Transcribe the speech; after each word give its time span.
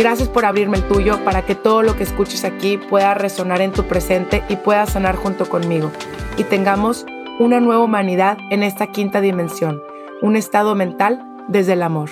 Gracias 0.00 0.30
por 0.30 0.46
abrirme 0.46 0.78
el 0.78 0.88
tuyo 0.88 1.22
para 1.26 1.44
que 1.44 1.54
todo 1.54 1.82
lo 1.82 1.94
que 1.94 2.04
escuches 2.04 2.44
aquí 2.44 2.78
pueda 2.78 3.12
resonar 3.12 3.60
en 3.60 3.70
tu 3.70 3.84
presente 3.84 4.42
y 4.48 4.56
pueda 4.56 4.86
sanar 4.86 5.14
junto 5.14 5.46
conmigo. 5.46 5.92
Y 6.38 6.44
tengamos 6.44 7.04
una 7.38 7.60
nueva 7.60 7.84
humanidad 7.84 8.38
en 8.50 8.62
esta 8.62 8.86
quinta 8.86 9.20
dimensión, 9.20 9.82
un 10.22 10.36
estado 10.36 10.74
mental 10.74 11.22
desde 11.48 11.74
el 11.74 11.82
amor. 11.82 12.08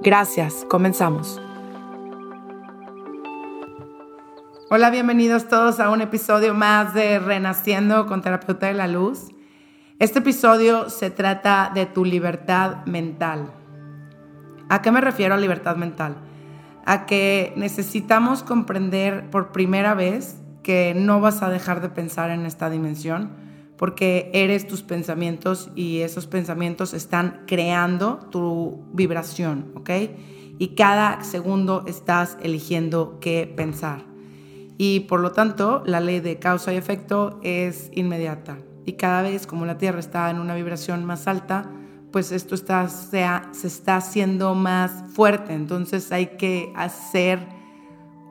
Gracias, 0.00 0.64
comenzamos. 0.70 1.38
Hola, 4.70 4.88
bienvenidos 4.88 5.46
todos 5.46 5.78
a 5.78 5.90
un 5.90 6.00
episodio 6.00 6.54
más 6.54 6.94
de 6.94 7.18
Renaciendo 7.18 8.06
con 8.06 8.22
Terapeuta 8.22 8.68
de 8.68 8.72
la 8.72 8.88
Luz. 8.88 9.28
Este 9.98 10.20
episodio 10.20 10.88
se 10.88 11.10
trata 11.10 11.70
de 11.74 11.84
tu 11.84 12.06
libertad 12.06 12.86
mental. 12.86 13.52
¿A 14.70 14.80
qué 14.80 14.90
me 14.90 15.02
refiero 15.02 15.34
a 15.34 15.36
libertad 15.36 15.76
mental? 15.76 16.25
A 16.86 17.04
que 17.04 17.52
necesitamos 17.56 18.42
comprender 18.42 19.28
por 19.30 19.52
primera 19.52 19.94
vez 19.94 20.40
que 20.62 20.94
no 20.96 21.20
vas 21.20 21.42
a 21.42 21.50
dejar 21.50 21.82
de 21.82 21.88
pensar 21.88 22.30
en 22.30 22.46
esta 22.46 22.70
dimensión, 22.70 23.30
porque 23.76 24.30
eres 24.32 24.66
tus 24.66 24.82
pensamientos 24.82 25.70
y 25.74 26.00
esos 26.00 26.26
pensamientos 26.26 26.94
están 26.94 27.42
creando 27.46 28.18
tu 28.30 28.84
vibración, 28.92 29.72
¿ok? 29.74 29.90
Y 30.58 30.68
cada 30.68 31.22
segundo 31.22 31.84
estás 31.86 32.38
eligiendo 32.40 33.18
qué 33.20 33.52
pensar. 33.54 34.04
Y 34.78 35.00
por 35.00 35.20
lo 35.20 35.32
tanto, 35.32 35.82
la 35.86 36.00
ley 36.00 36.20
de 36.20 36.38
causa 36.38 36.72
y 36.72 36.76
efecto 36.76 37.40
es 37.42 37.90
inmediata. 37.92 38.58
Y 38.84 38.94
cada 38.94 39.22
vez 39.22 39.46
como 39.46 39.66
la 39.66 39.78
Tierra 39.78 39.98
está 39.98 40.30
en 40.30 40.38
una 40.38 40.54
vibración 40.54 41.04
más 41.04 41.26
alta, 41.26 41.70
pues 42.12 42.32
esto 42.32 42.54
está, 42.54 42.88
se 42.88 43.66
está 43.66 43.96
haciendo 43.96 44.54
más 44.54 45.04
fuerte. 45.12 45.54
Entonces 45.54 46.12
hay 46.12 46.36
que 46.38 46.72
hacer 46.76 47.46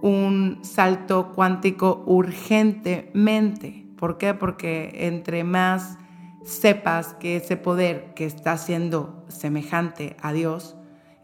un 0.01 0.59
salto 0.63 1.31
cuántico 1.33 2.03
urgentemente. 2.05 3.85
¿Por 3.97 4.17
qué? 4.17 4.33
Porque 4.33 4.91
entre 5.07 5.43
más 5.43 5.97
sepas 6.43 7.13
que 7.15 7.37
ese 7.37 7.57
poder 7.57 8.13
que 8.13 8.25
está 8.25 8.57
siendo 8.57 9.25
semejante 9.29 10.15
a 10.21 10.31
Dios 10.31 10.75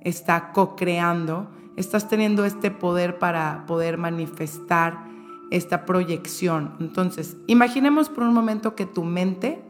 está 0.01 0.51
co-creando, 0.51 1.51
estás 1.77 2.09
teniendo 2.09 2.43
este 2.43 2.71
poder 2.71 3.19
para 3.19 3.65
poder 3.67 3.97
manifestar 3.97 5.05
esta 5.51 5.85
proyección. 5.85 6.75
Entonces, 6.79 7.37
imaginemos 7.47 8.09
por 8.09 8.23
un 8.23 8.33
momento 8.33 8.75
que 8.75 8.85
tu 8.85 9.03
mente 9.03 9.61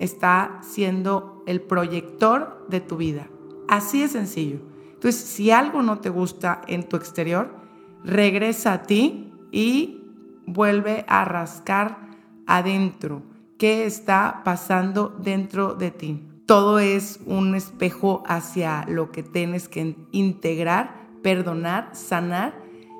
está 0.00 0.58
siendo 0.62 1.44
el 1.46 1.60
proyector 1.60 2.66
de 2.68 2.80
tu 2.80 2.96
vida. 2.96 3.28
Así 3.68 4.00
de 4.00 4.08
sencillo. 4.08 4.58
Entonces, 4.94 5.20
si 5.20 5.50
algo 5.50 5.82
no 5.82 6.00
te 6.00 6.08
gusta 6.08 6.62
en 6.66 6.88
tu 6.88 6.96
exterior, 6.96 7.54
regresa 8.02 8.72
a 8.72 8.82
ti 8.82 9.32
y 9.52 10.02
vuelve 10.46 11.04
a 11.06 11.24
rascar 11.24 12.08
adentro. 12.46 13.22
¿Qué 13.58 13.84
está 13.84 14.40
pasando 14.44 15.14
dentro 15.22 15.74
de 15.74 15.90
ti? 15.90 16.26
Todo 16.46 16.78
es 16.78 17.20
un 17.26 17.54
espejo 17.54 18.22
hacia 18.26 18.84
lo 18.88 19.12
que 19.12 19.22
tienes 19.22 19.68
que 19.68 19.96
integrar, 20.12 21.08
perdonar, 21.22 21.90
sanar 21.92 22.58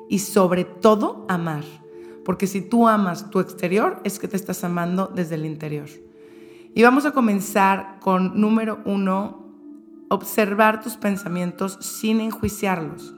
y 0.08 0.20
sobre 0.20 0.64
todo 0.64 1.24
amar. 1.28 1.64
Porque 2.24 2.46
si 2.46 2.60
tú 2.60 2.86
amas 2.86 3.30
tu 3.30 3.40
exterior, 3.40 4.00
es 4.04 4.18
que 4.18 4.28
te 4.28 4.36
estás 4.36 4.62
amando 4.64 5.10
desde 5.12 5.36
el 5.36 5.46
interior. 5.46 5.88
Y 6.74 6.82
vamos 6.82 7.04
a 7.04 7.12
comenzar 7.12 7.98
con 8.00 8.40
número 8.40 8.80
uno, 8.84 9.46
observar 10.08 10.80
tus 10.82 10.96
pensamientos 10.96 11.78
sin 11.80 12.20
enjuiciarlos, 12.20 13.14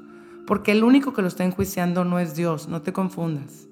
porque 0.47 0.73
el 0.73 0.85
único 0.85 1.13
que 1.13 1.23
lo 1.23 1.29
está 1.29 1.45
enjuiciando 1.45 2.05
no 2.05 2.19
es 2.19 2.35
Dios, 2.35 2.69
no 2.69 2.83
te 2.83 2.93
confundas. 2.93 3.69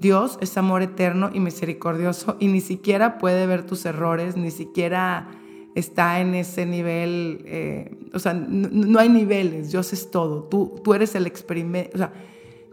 Dios 0.00 0.38
es 0.40 0.56
amor 0.56 0.82
eterno 0.82 1.30
y 1.32 1.40
misericordioso 1.40 2.36
y 2.40 2.48
ni 2.48 2.60
siquiera 2.60 3.18
puede 3.18 3.46
ver 3.46 3.64
tus 3.64 3.84
errores, 3.86 4.36
ni 4.36 4.50
siquiera 4.50 5.28
está 5.74 6.20
en 6.20 6.34
ese 6.34 6.66
nivel, 6.66 7.42
eh, 7.46 7.96
o 8.12 8.18
sea, 8.18 8.34
no, 8.34 8.98
hay 8.98 9.08
niveles, 9.08 9.72
Dios 9.72 9.92
es 9.92 10.10
todo, 10.10 10.44
tú, 10.44 10.80
tú 10.84 10.94
eres 10.94 11.14
el 11.14 11.26
experimento, 11.26 12.10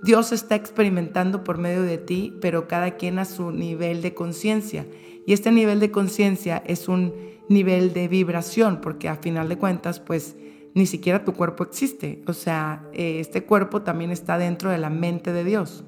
Dios 0.04 0.32
está 0.32 0.56
experimentando 0.56 1.44
por 1.44 1.58
medio 1.58 1.84
de 1.84 1.98
ti, 1.98 2.38
pero 2.42 2.68
cada 2.68 2.92
quien 2.98 3.20
a 3.20 3.26
su 3.26 3.52
nivel 3.52 4.02
de 4.02 4.14
conciencia. 4.14 4.88
Y 5.28 5.34
este 5.34 5.52
nivel 5.52 5.80
de 5.80 5.92
conciencia 5.92 6.64
es 6.66 6.88
un 6.88 7.14
nivel 7.50 7.94
de 7.94 8.08
vibración, 8.08 8.82
porque 8.82 9.10
a 9.10 9.18
final 9.18 9.48
de 9.50 9.58
cuentas, 9.58 10.00
pues 10.00 10.36
ni 10.74 10.86
siquiera 10.86 11.24
tu 11.24 11.34
cuerpo 11.34 11.64
existe. 11.64 12.24
O 12.28 12.34
sea, 12.34 12.88
eh, 12.94 13.20
este 13.20 13.44
cuerpo 13.44 13.84
también 13.84 14.10
está 14.10 14.38
dentro 14.38 14.72
de 14.72 14.80
la 14.80 14.90
mente 14.90 15.34
de 15.34 15.44
Dios. 15.44 15.84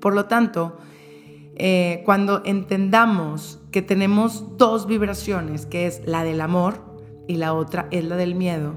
Por 0.00 0.14
lo 0.14 0.26
tanto, 0.26 0.76
eh, 1.56 2.02
cuando 2.04 2.42
entendamos 2.44 3.60
que 3.70 3.82
tenemos 3.82 4.56
dos 4.56 4.86
vibraciones, 4.86 5.66
que 5.66 5.86
es 5.86 6.02
la 6.06 6.24
del 6.24 6.40
amor 6.40 6.80
y 7.28 7.36
la 7.36 7.54
otra 7.54 7.88
es 7.90 8.04
la 8.04 8.16
del 8.16 8.34
miedo, 8.34 8.74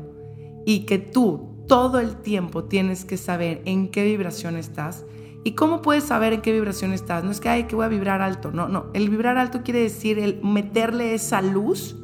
y 0.65 0.85
que 0.85 0.99
tú 0.99 1.48
todo 1.69 2.01
el 2.01 2.17
tiempo 2.17 2.65
tienes 2.65 3.05
que 3.05 3.15
saber 3.15 3.61
en 3.63 3.87
qué 3.87 4.03
vibración 4.03 4.57
estás, 4.57 5.05
¿Y 5.43 5.53
cómo 5.53 5.81
puedes 5.81 6.03
saber 6.03 6.33
en 6.33 6.41
qué 6.41 6.51
vibración 6.51 6.91
estás? 6.91 7.23
No 7.23 7.31
es 7.31 7.39
que, 7.39 7.47
hay 7.47 7.63
que 7.63 7.75
voy 7.75 7.85
a 7.85 7.87
vibrar 7.87 8.21
alto. 8.21 8.51
No, 8.51 8.67
no. 8.67 8.87
El 8.93 9.09
vibrar 9.09 9.37
alto 9.37 9.61
quiere 9.63 9.79
decir 9.79 10.19
el 10.19 10.41
meterle 10.43 11.13
esa 11.13 11.41
luz 11.41 11.95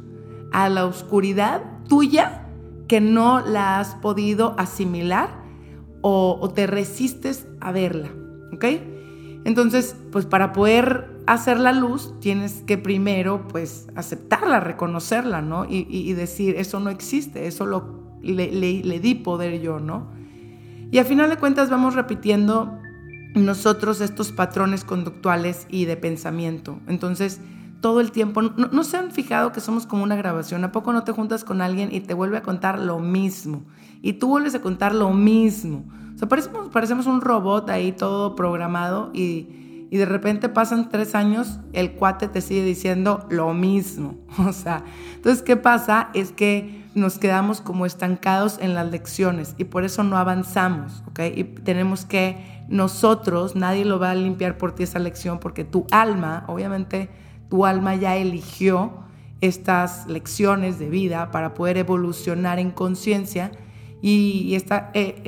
a 0.52 0.68
la 0.68 0.86
oscuridad 0.86 1.62
tuya 1.86 2.46
que 2.88 3.00
no 3.00 3.40
la 3.40 3.78
has 3.78 3.94
podido 3.96 4.54
asimilar 4.58 5.44
o, 6.00 6.50
te 6.54 6.66
resistes 6.66 7.46
a 7.60 7.72
verla. 7.72 8.08
¿Ok? 8.54 8.64
Entonces, 9.44 9.96
pues 10.12 10.24
para 10.24 10.52
poder 10.52 11.10
hacer 11.26 11.60
la 11.60 11.72
luz, 11.72 12.14
tienes 12.20 12.62
que 12.62 12.78
primero, 12.78 13.46
pues, 13.48 13.88
aceptarla, 13.96 14.60
reconocerla, 14.60 15.42
¿no? 15.42 15.66
Y, 15.68 16.12
decir, 16.14 16.54
eso 16.56 16.80
no 16.80 16.90
existe, 16.90 17.46
eso 17.46 17.66
lo, 17.66 18.05
le, 18.26 18.50
le 18.82 19.00
di 19.00 19.14
poder 19.14 19.60
yo, 19.60 19.80
¿no? 19.80 20.08
Y 20.90 20.98
a 20.98 21.04
final 21.04 21.30
de 21.30 21.36
cuentas 21.36 21.70
vamos 21.70 21.94
repitiendo 21.94 22.78
nosotros 23.34 24.00
estos 24.00 24.32
patrones 24.32 24.84
conductuales 24.84 25.66
y 25.70 25.84
de 25.84 25.96
pensamiento. 25.96 26.78
Entonces, 26.86 27.40
todo 27.80 28.00
el 28.00 28.10
tiempo, 28.10 28.42
no, 28.42 28.84
se 28.84 28.96
han 28.96 29.10
fijado 29.10 29.52
que 29.52 29.60
somos 29.60 29.86
como 29.86 30.02
una 30.02 30.16
grabación. 30.16 30.64
¿A 30.64 30.72
poco 30.72 30.92
no 30.92 31.04
te 31.04 31.12
juntas 31.12 31.44
con 31.44 31.60
alguien 31.60 31.94
y 31.94 32.00
te 32.00 32.14
vuelve 32.14 32.38
a 32.38 32.42
contar 32.42 32.78
lo 32.78 32.98
mismo? 32.98 33.64
Y 34.02 34.14
tú 34.14 34.28
vuelves 34.28 34.54
a 34.54 34.62
contar 34.62 34.94
lo 34.94 35.12
mismo. 35.12 35.84
O 36.14 36.18
sea, 36.18 36.28
parecemos, 36.28 36.68
parecemos 36.70 37.06
un 37.06 37.20
robot 37.20 37.68
ahí 37.68 37.92
todo 37.92 38.34
programado 38.34 39.10
y, 39.12 39.65
y 39.90 39.98
de 39.98 40.04
repente 40.04 40.48
pasan 40.48 40.88
tres 40.88 41.14
años, 41.14 41.60
el 41.72 41.92
cuate 41.92 42.28
te 42.28 42.40
sigue 42.40 42.64
diciendo 42.64 43.26
lo 43.30 43.54
mismo. 43.54 44.16
O 44.38 44.52
sea, 44.52 44.84
entonces, 45.14 45.42
¿qué 45.42 45.56
pasa? 45.56 46.10
Es 46.14 46.32
que 46.32 46.84
nos 46.94 47.18
quedamos 47.18 47.60
como 47.60 47.86
estancados 47.86 48.58
en 48.60 48.74
las 48.74 48.90
lecciones 48.90 49.54
y 49.58 49.64
por 49.64 49.84
eso 49.84 50.02
no 50.02 50.16
avanzamos, 50.16 51.02
¿ok? 51.08 51.20
Y 51.34 51.44
tenemos 51.44 52.04
que 52.04 52.64
nosotros, 52.68 53.54
nadie 53.54 53.84
lo 53.84 53.98
va 53.98 54.10
a 54.10 54.14
limpiar 54.14 54.58
por 54.58 54.74
ti 54.74 54.82
esa 54.82 54.98
lección 54.98 55.38
porque 55.38 55.64
tu 55.64 55.86
alma, 55.90 56.44
obviamente 56.48 57.10
tu 57.48 57.66
alma 57.66 57.94
ya 57.94 58.16
eligió 58.16 59.04
estas 59.40 60.06
lecciones 60.06 60.78
de 60.78 60.88
vida 60.88 61.30
para 61.30 61.54
poder 61.54 61.76
evolucionar 61.76 62.58
en 62.58 62.70
conciencia 62.70 63.52
y, 64.02 64.54
esta, 64.54 64.90
eh, 64.94 65.22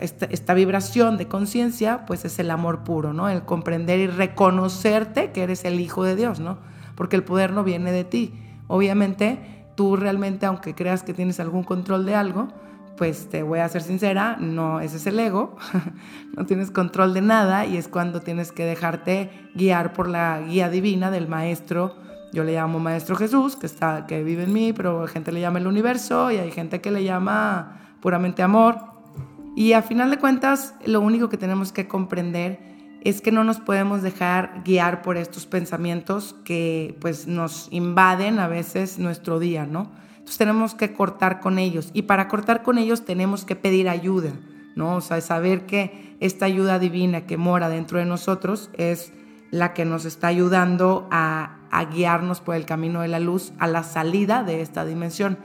esta, 0.00 0.26
esta, 0.26 0.54
vibración 0.54 1.16
de 1.16 1.28
conciencia 1.28 2.06
pues 2.06 2.24
es 2.24 2.38
el 2.38 2.50
amor 2.50 2.82
puro, 2.82 3.12
¿no? 3.12 3.28
El 3.28 3.42
comprender 3.42 4.00
y 4.00 4.06
reconocerte 4.06 5.32
que 5.32 5.42
eres 5.42 5.64
el 5.64 5.80
hijo 5.80 6.02
de 6.02 6.16
Dios, 6.16 6.40
¿no? 6.40 6.58
porque 7.00 7.16
el 7.16 7.24
poder 7.24 7.52
no 7.54 7.64
viene 7.64 7.92
de 7.92 8.04
ti. 8.04 8.34
Obviamente, 8.66 9.64
tú 9.74 9.96
realmente, 9.96 10.44
aunque 10.44 10.74
creas 10.74 11.02
que 11.02 11.14
tienes 11.14 11.40
algún 11.40 11.62
control 11.62 12.04
de 12.04 12.14
algo, 12.14 12.48
pues 12.98 13.30
te 13.30 13.42
voy 13.42 13.60
a 13.60 13.68
ser 13.70 13.80
sincera, 13.80 14.36
no, 14.38 14.80
ese 14.80 14.98
es 14.98 15.06
el 15.06 15.18
ego, 15.18 15.56
no 16.36 16.44
tienes 16.44 16.70
control 16.70 17.14
de 17.14 17.22
nada 17.22 17.64
y 17.64 17.78
es 17.78 17.88
cuando 17.88 18.20
tienes 18.20 18.52
que 18.52 18.66
dejarte 18.66 19.30
guiar 19.54 19.94
por 19.94 20.08
la 20.08 20.42
guía 20.42 20.68
divina 20.68 21.10
del 21.10 21.26
maestro. 21.26 21.96
Yo 22.34 22.44
le 22.44 22.52
llamo 22.52 22.78
maestro 22.80 23.16
Jesús, 23.16 23.56
que, 23.56 23.64
está, 23.64 24.06
que 24.06 24.22
vive 24.22 24.42
en 24.42 24.52
mí, 24.52 24.74
pero 24.74 25.06
gente 25.06 25.32
le 25.32 25.40
llama 25.40 25.58
el 25.58 25.68
universo 25.68 26.30
y 26.30 26.36
hay 26.36 26.50
gente 26.50 26.82
que 26.82 26.90
le 26.90 27.02
llama 27.02 27.89
puramente 28.00 28.42
amor. 28.42 28.78
Y 29.56 29.72
a 29.72 29.82
final 29.82 30.10
de 30.10 30.18
cuentas, 30.18 30.74
lo 30.84 31.00
único 31.00 31.28
que 31.28 31.36
tenemos 31.36 31.72
que 31.72 31.88
comprender 31.88 32.60
es 33.02 33.20
que 33.20 33.32
no 33.32 33.44
nos 33.44 33.58
podemos 33.60 34.02
dejar 34.02 34.62
guiar 34.64 35.02
por 35.02 35.16
estos 35.16 35.46
pensamientos 35.46 36.36
que 36.44 36.96
pues 37.00 37.26
nos 37.26 37.68
invaden 37.70 38.38
a 38.38 38.48
veces 38.48 38.98
nuestro 38.98 39.38
día, 39.38 39.66
¿no? 39.66 39.90
Entonces 40.12 40.38
tenemos 40.38 40.74
que 40.74 40.92
cortar 40.92 41.40
con 41.40 41.58
ellos 41.58 41.90
y 41.94 42.02
para 42.02 42.28
cortar 42.28 42.62
con 42.62 42.78
ellos 42.78 43.04
tenemos 43.04 43.44
que 43.44 43.56
pedir 43.56 43.88
ayuda, 43.88 44.32
¿no? 44.76 44.96
O 44.96 45.00
sea, 45.00 45.20
saber 45.20 45.66
que 45.66 46.16
esta 46.20 46.44
ayuda 46.44 46.78
divina 46.78 47.22
que 47.22 47.38
mora 47.38 47.68
dentro 47.68 47.98
de 47.98 48.04
nosotros 48.04 48.70
es 48.74 49.12
la 49.50 49.72
que 49.72 49.84
nos 49.84 50.04
está 50.04 50.28
ayudando 50.28 51.08
a, 51.10 51.56
guiarnos 51.92 52.40
por 52.40 52.56
el 52.56 52.66
camino 52.66 53.00
de 53.00 53.08
la 53.08 53.20
luz 53.20 53.52
a 53.58 53.66
la 53.66 53.82
salida 53.82 54.42
de 54.42 54.60
esta 54.60 54.84
dimensión. 54.84 55.38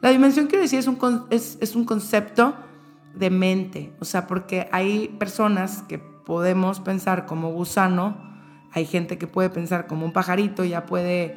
La 0.00 0.10
dimensión, 0.10 0.46
quiero 0.46 0.62
decir, 0.62 0.78
es 0.78 0.86
un, 0.86 0.98
es 1.30 1.76
un 1.76 1.84
concepto 1.84 2.54
de 3.14 3.30
mente, 3.30 3.92
o 4.00 4.04
sea, 4.04 4.26
porque 4.26 4.68
hay 4.70 5.08
personas 5.18 5.82
que 5.82 5.98
podemos 5.98 6.80
pensar 6.80 7.26
como 7.26 7.50
gusano, 7.52 8.16
hay 8.72 8.84
gente 8.84 9.18
que 9.18 9.26
puede 9.26 9.50
pensar 9.50 9.86
como 9.86 10.04
un 10.04 10.12
pajarito, 10.12 10.64
ya 10.64 10.86
puede 10.86 11.34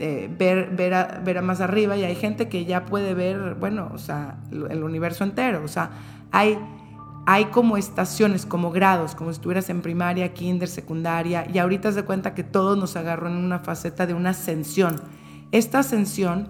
eh, 0.00 0.28
ver, 0.36 0.70
ver, 0.74 0.94
a, 0.94 1.20
ver 1.24 1.40
más 1.42 1.60
arriba 1.60 1.96
y 1.96 2.04
hay 2.04 2.16
gente 2.16 2.48
que 2.48 2.64
ya 2.64 2.86
puede 2.86 3.14
ver, 3.14 3.54
bueno, 3.54 3.90
o 3.92 3.98
sea, 3.98 4.38
el 4.50 4.82
universo 4.82 5.22
entero, 5.22 5.62
o 5.64 5.68
sea, 5.68 5.90
hay, 6.32 6.58
hay 7.26 7.46
como 7.46 7.76
estaciones, 7.76 8.46
como 8.46 8.72
grados, 8.72 9.14
como 9.14 9.30
si 9.30 9.36
estuvieras 9.36 9.70
en 9.70 9.82
primaria, 9.82 10.34
kinder, 10.34 10.68
secundaria, 10.68 11.46
y 11.52 11.58
ahorita 11.58 11.92
se 11.92 12.02
cuenta 12.04 12.34
que 12.34 12.42
todo 12.42 12.74
nos 12.74 12.96
agarró 12.96 13.28
en 13.28 13.36
una 13.36 13.60
faceta 13.60 14.06
de 14.06 14.14
una 14.14 14.30
ascensión. 14.30 15.00
Esta 15.52 15.80
ascensión 15.80 16.48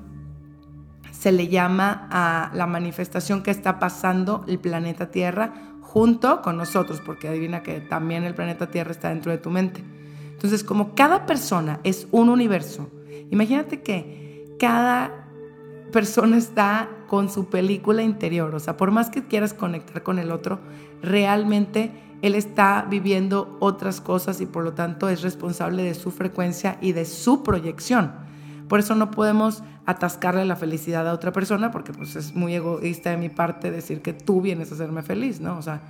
se 1.18 1.32
le 1.32 1.48
llama 1.48 2.08
a 2.10 2.50
la 2.54 2.66
manifestación 2.66 3.42
que 3.42 3.50
está 3.50 3.78
pasando 3.78 4.44
el 4.46 4.58
planeta 4.58 5.10
Tierra 5.10 5.54
junto 5.80 6.42
con 6.42 6.56
nosotros, 6.56 7.00
porque 7.04 7.28
adivina 7.28 7.62
que 7.62 7.80
también 7.80 8.24
el 8.24 8.34
planeta 8.34 8.70
Tierra 8.70 8.90
está 8.90 9.08
dentro 9.08 9.32
de 9.32 9.38
tu 9.38 9.50
mente. 9.50 9.82
Entonces, 10.32 10.62
como 10.62 10.94
cada 10.94 11.24
persona 11.24 11.80
es 11.84 12.06
un 12.10 12.28
universo, 12.28 12.90
imagínate 13.30 13.80
que 13.80 14.44
cada 14.58 15.28
persona 15.90 16.36
está 16.36 16.90
con 17.06 17.30
su 17.30 17.46
película 17.46 18.02
interior, 18.02 18.54
o 18.54 18.60
sea, 18.60 18.76
por 18.76 18.90
más 18.90 19.08
que 19.08 19.26
quieras 19.26 19.54
conectar 19.54 20.02
con 20.02 20.18
el 20.18 20.30
otro, 20.30 20.60
realmente 21.02 21.92
él 22.20 22.34
está 22.34 22.86
viviendo 22.90 23.56
otras 23.60 24.00
cosas 24.00 24.40
y 24.40 24.46
por 24.46 24.64
lo 24.64 24.74
tanto 24.74 25.08
es 25.08 25.22
responsable 25.22 25.82
de 25.82 25.94
su 25.94 26.10
frecuencia 26.10 26.76
y 26.82 26.92
de 26.92 27.06
su 27.06 27.42
proyección. 27.42 28.26
Por 28.68 28.80
eso 28.80 28.94
no 28.94 29.10
podemos 29.10 29.62
atascarle 29.84 30.44
la 30.44 30.56
felicidad 30.56 31.08
a 31.08 31.12
otra 31.12 31.32
persona, 31.32 31.70
porque 31.70 31.92
pues 31.92 32.16
es 32.16 32.34
muy 32.34 32.54
egoísta 32.54 33.10
de 33.10 33.16
mi 33.16 33.28
parte 33.28 33.70
decir 33.70 34.02
que 34.02 34.12
tú 34.12 34.40
vienes 34.40 34.70
a 34.70 34.74
hacerme 34.74 35.02
feliz, 35.02 35.40
¿no? 35.40 35.56
O 35.56 35.62
sea, 35.62 35.80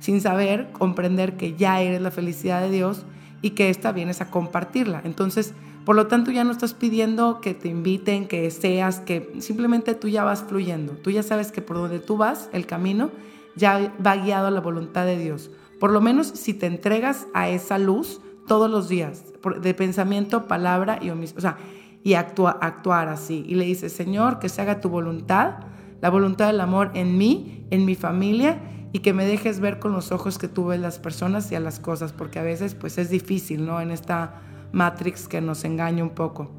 sin 0.00 0.20
saber, 0.20 0.72
comprender 0.72 1.36
que 1.36 1.54
ya 1.54 1.80
eres 1.80 2.00
la 2.00 2.10
felicidad 2.10 2.60
de 2.60 2.70
Dios 2.70 3.04
y 3.42 3.50
que 3.50 3.70
esta 3.70 3.92
vienes 3.92 4.20
a 4.20 4.30
compartirla. 4.30 5.02
Entonces, 5.04 5.54
por 5.84 5.96
lo 5.96 6.06
tanto, 6.06 6.30
ya 6.30 6.44
no 6.44 6.52
estás 6.52 6.74
pidiendo 6.74 7.40
que 7.40 7.54
te 7.54 7.68
inviten, 7.68 8.28
que 8.28 8.50
seas, 8.50 9.00
que 9.00 9.32
simplemente 9.40 9.94
tú 9.94 10.08
ya 10.08 10.24
vas 10.24 10.44
fluyendo. 10.44 10.92
Tú 10.92 11.10
ya 11.10 11.22
sabes 11.22 11.50
que 11.52 11.60
por 11.60 11.76
donde 11.76 11.98
tú 11.98 12.16
vas, 12.16 12.48
el 12.52 12.66
camino 12.66 13.10
ya 13.56 13.92
va 14.04 14.16
guiado 14.16 14.46
a 14.46 14.50
la 14.50 14.60
voluntad 14.60 15.04
de 15.04 15.18
Dios. 15.18 15.50
Por 15.80 15.90
lo 15.90 16.00
menos 16.00 16.28
si 16.28 16.54
te 16.54 16.66
entregas 16.66 17.26
a 17.34 17.48
esa 17.48 17.78
luz 17.78 18.20
todos 18.46 18.70
los 18.70 18.88
días, 18.88 19.24
de 19.60 19.74
pensamiento, 19.74 20.46
palabra 20.46 20.98
y 21.02 21.10
omisión. 21.10 21.38
O 21.38 21.40
sea, 21.40 21.58
y 22.04 22.14
actuar 22.14 23.08
así. 23.08 23.44
Y 23.46 23.54
le 23.54 23.64
dice, 23.64 23.88
Señor, 23.88 24.38
que 24.38 24.48
se 24.48 24.62
haga 24.62 24.80
tu 24.80 24.88
voluntad, 24.88 25.60
la 26.00 26.10
voluntad 26.10 26.48
del 26.48 26.60
amor 26.60 26.90
en 26.94 27.16
mí, 27.16 27.66
en 27.70 27.84
mi 27.84 27.94
familia, 27.94 28.60
y 28.92 28.98
que 28.98 29.12
me 29.12 29.24
dejes 29.24 29.60
ver 29.60 29.78
con 29.78 29.92
los 29.92 30.12
ojos 30.12 30.38
que 30.38 30.48
tú 30.48 30.66
ves 30.66 30.80
las 30.80 30.98
personas 30.98 31.50
y 31.50 31.54
a 31.54 31.60
las 31.60 31.80
cosas, 31.80 32.12
porque 32.12 32.38
a 32.38 32.42
veces 32.42 32.74
pues 32.74 32.98
es 32.98 33.08
difícil, 33.08 33.64
¿no? 33.64 33.80
En 33.80 33.90
esta 33.90 34.42
matrix 34.72 35.28
que 35.28 35.40
nos 35.40 35.64
engaña 35.64 36.02
un 36.02 36.10
poco. 36.10 36.50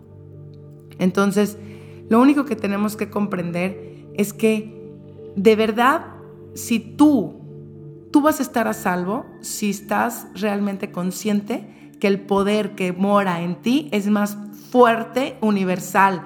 Entonces, 0.97 1.57
lo 2.09 2.21
único 2.21 2.45
que 2.45 2.55
tenemos 2.55 2.95
que 2.95 3.09
comprender 3.09 4.07
es 4.15 4.33
que 4.33 4.83
de 5.35 5.55
verdad, 5.55 6.05
si 6.53 6.79
tú, 6.79 7.41
tú 8.11 8.21
vas 8.21 8.39
a 8.39 8.43
estar 8.43 8.67
a 8.67 8.73
salvo, 8.73 9.25
si 9.41 9.69
estás 9.69 10.27
realmente 10.35 10.91
consciente 10.91 11.82
que 12.03 12.07
el 12.07 12.19
poder 12.19 12.75
que 12.75 12.91
mora 12.91 13.43
en 13.43 13.55
ti 13.61 13.87
es 13.93 14.07
más 14.07 14.37
fuerte, 14.71 15.37
universal, 15.39 16.21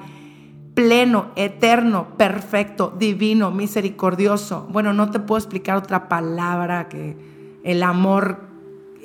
pleno, 0.74 1.28
eterno, 1.36 2.18
perfecto, 2.18 2.96
divino, 2.98 3.52
misericordioso. 3.52 4.68
Bueno, 4.72 4.92
no 4.94 5.12
te 5.12 5.20
puedo 5.20 5.38
explicar 5.38 5.78
otra 5.78 6.10
palabra 6.10 6.90
que 6.90 7.16
el 7.64 7.84
amor 7.84 8.40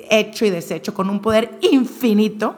hecho 0.09 0.47
y 0.47 0.49
deshecho 0.49 0.95
con 0.95 1.11
un 1.11 1.19
poder 1.19 1.59
infinito 1.61 2.55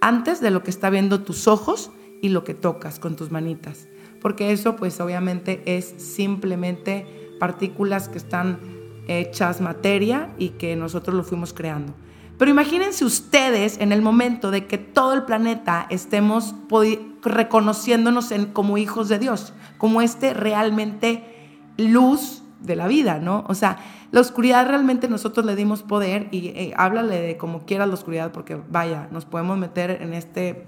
antes 0.00 0.40
de 0.40 0.50
lo 0.50 0.62
que 0.62 0.70
está 0.70 0.88
viendo 0.88 1.20
tus 1.20 1.46
ojos 1.46 1.90
y 2.22 2.30
lo 2.30 2.44
que 2.44 2.54
tocas 2.54 2.98
con 2.98 3.16
tus 3.16 3.30
manitas. 3.30 3.86
Porque 4.22 4.50
eso 4.50 4.76
pues 4.76 4.98
obviamente 4.98 5.62
es 5.66 5.84
simplemente 5.98 7.36
partículas 7.38 8.08
que 8.08 8.16
están 8.16 8.60
hechas 9.08 9.60
materia 9.60 10.32
y 10.38 10.52
que 10.56 10.74
nosotros 10.74 11.14
lo 11.14 11.22
fuimos 11.22 11.52
creando. 11.52 11.92
Pero 12.38 12.52
imagínense 12.52 13.04
ustedes 13.04 13.78
en 13.78 13.90
el 13.92 14.00
momento 14.00 14.52
de 14.52 14.66
que 14.66 14.78
todo 14.78 15.12
el 15.12 15.24
planeta 15.24 15.86
estemos 15.90 16.54
reconociéndonos 17.22 18.32
como 18.52 18.78
hijos 18.78 19.08
de 19.08 19.18
Dios, 19.18 19.52
como 19.76 20.00
este 20.00 20.34
realmente 20.34 21.24
luz 21.76 22.42
de 22.60 22.76
la 22.76 22.86
vida, 22.86 23.18
¿no? 23.18 23.44
O 23.48 23.54
sea, 23.54 23.78
la 24.10 24.20
oscuridad 24.20 24.66
realmente 24.66 25.08
nosotros 25.08 25.44
le 25.44 25.56
dimos 25.56 25.82
poder 25.82 26.28
y 26.30 26.48
eh, 26.48 26.72
háblale 26.76 27.20
de 27.20 27.36
como 27.36 27.66
quieras 27.66 27.88
la 27.88 27.94
oscuridad, 27.94 28.32
porque 28.32 28.58
vaya, 28.70 29.08
nos 29.10 29.24
podemos 29.24 29.58
meter 29.58 29.98
en, 30.00 30.14
este, 30.14 30.66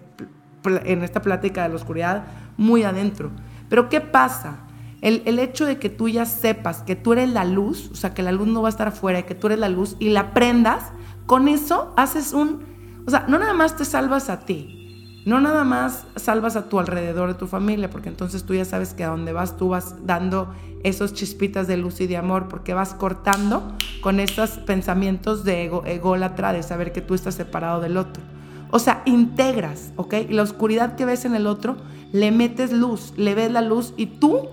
en 0.65 1.03
esta 1.03 1.23
plática 1.23 1.63
de 1.63 1.71
la 1.71 1.77
oscuridad 1.77 2.25
muy 2.57 2.83
adentro. 2.83 3.31
Pero 3.69 3.89
¿qué 3.89 4.01
pasa? 4.01 4.59
El, 5.01 5.23
el, 5.25 5.39
hecho 5.39 5.65
de 5.65 5.79
que 5.79 5.89
tú 5.89 6.09
ya 6.09 6.27
sepas 6.27 6.83
que 6.83 6.97
tú 6.97 7.15
eres 7.15 7.31
la 7.31 7.45
luz, 7.45 7.91
o 7.91 7.95
sea, 7.95 8.13
que 8.13 8.23
la 8.23 8.33
luz 8.33 8.49
no 8.49 8.61
va 8.61 8.69
a 8.69 8.71
estar 8.71 8.89
afuera, 8.89 9.23
que 9.23 9.35
tú 9.35 9.47
eres 9.47 9.59
la 9.59 9.71
luz 9.71 9.97
y 9.99 10.11
la 10.11 10.35
prendas, 10.35 10.93
con 11.31 11.47
eso 11.47 11.95
haces 11.97 12.33
un, 12.33 12.59
o 13.07 13.11
sea, 13.13 13.25
no 13.29 13.39
nada 13.39 13.55
más 13.55 13.77
te 13.77 13.85
salvas 13.85 14.29
a 14.31 14.41
ti, 14.41 15.23
no 15.25 15.41
nada 15.41 15.63
más 15.63 16.09
salvas 16.17 16.57
a 16.57 16.69
tu 16.69 16.81
alrededor 16.81 17.29
de 17.29 17.35
tu 17.35 17.47
familia, 17.47 17.89
porque 17.89 18.09
entonces 18.09 18.43
tú 18.43 18.53
ya 18.53 18.65
sabes 18.65 18.95
que 18.95 19.05
a 19.05 19.11
donde 19.11 19.33
vas 19.33 19.57
tú 19.57 19.69
vas 19.69 20.05
dando 20.05 20.53
esos 20.83 21.15
chispitas 21.15 21.69
de 21.69 21.77
luz 21.77 22.01
y 22.01 22.09
de 22.09 22.17
amor, 22.17 22.49
porque 22.49 22.75
vas 22.75 22.95
cortando 22.95 23.63
con 24.01 24.19
estos 24.19 24.59
pensamientos 24.59 25.45
de 25.45 25.67
ego, 25.67 25.85
ególatra, 25.87 26.53
de 26.53 26.65
saber 26.65 26.91
que 26.91 27.01
tú 27.01 27.15
estás 27.15 27.37
separado 27.37 27.81
del 27.81 27.97
otro. 27.97 28.25
O 28.73 28.81
sea, 28.81 29.03
integras, 29.05 29.93
¿ok? 29.95 30.15
Y 30.31 30.33
la 30.33 30.43
oscuridad 30.43 30.97
que 30.97 31.05
ves 31.05 31.25
en 31.25 31.37
el 31.37 31.47
otro, 31.47 31.77
le 32.11 32.33
metes 32.33 32.73
luz, 32.73 33.15
le 33.17 33.37
ves 33.37 33.53
la 33.53 33.63
luz 33.63 33.95
y 33.97 34.07
tú, 34.07 34.49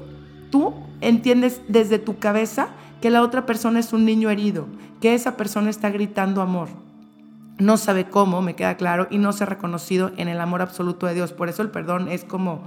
tú 0.51 0.75
entiendes 1.01 1.59
desde 1.67 1.97
tu 1.97 2.19
cabeza 2.19 2.67
que 3.01 3.09
la 3.09 3.21
otra 3.21 3.45
persona 3.45 3.79
es 3.79 3.93
un 3.93 4.05
niño 4.05 4.29
herido, 4.29 4.67
que 5.01 5.13
esa 5.13 5.37
persona 5.37 5.69
está 5.69 5.89
gritando 5.89 6.41
amor. 6.41 6.69
No 7.59 7.77
sabe 7.77 8.05
cómo, 8.05 8.41
me 8.41 8.55
queda 8.55 8.77
claro, 8.77 9.07
y 9.09 9.17
no 9.17 9.33
se 9.33 9.43
ha 9.43 9.47
reconocido 9.47 10.11
en 10.17 10.27
el 10.27 10.39
amor 10.39 10.61
absoluto 10.61 11.07
de 11.07 11.15
Dios. 11.15 11.33
Por 11.33 11.49
eso 11.49 11.61
el 11.61 11.69
perdón 11.69 12.07
es 12.07 12.23
como 12.23 12.61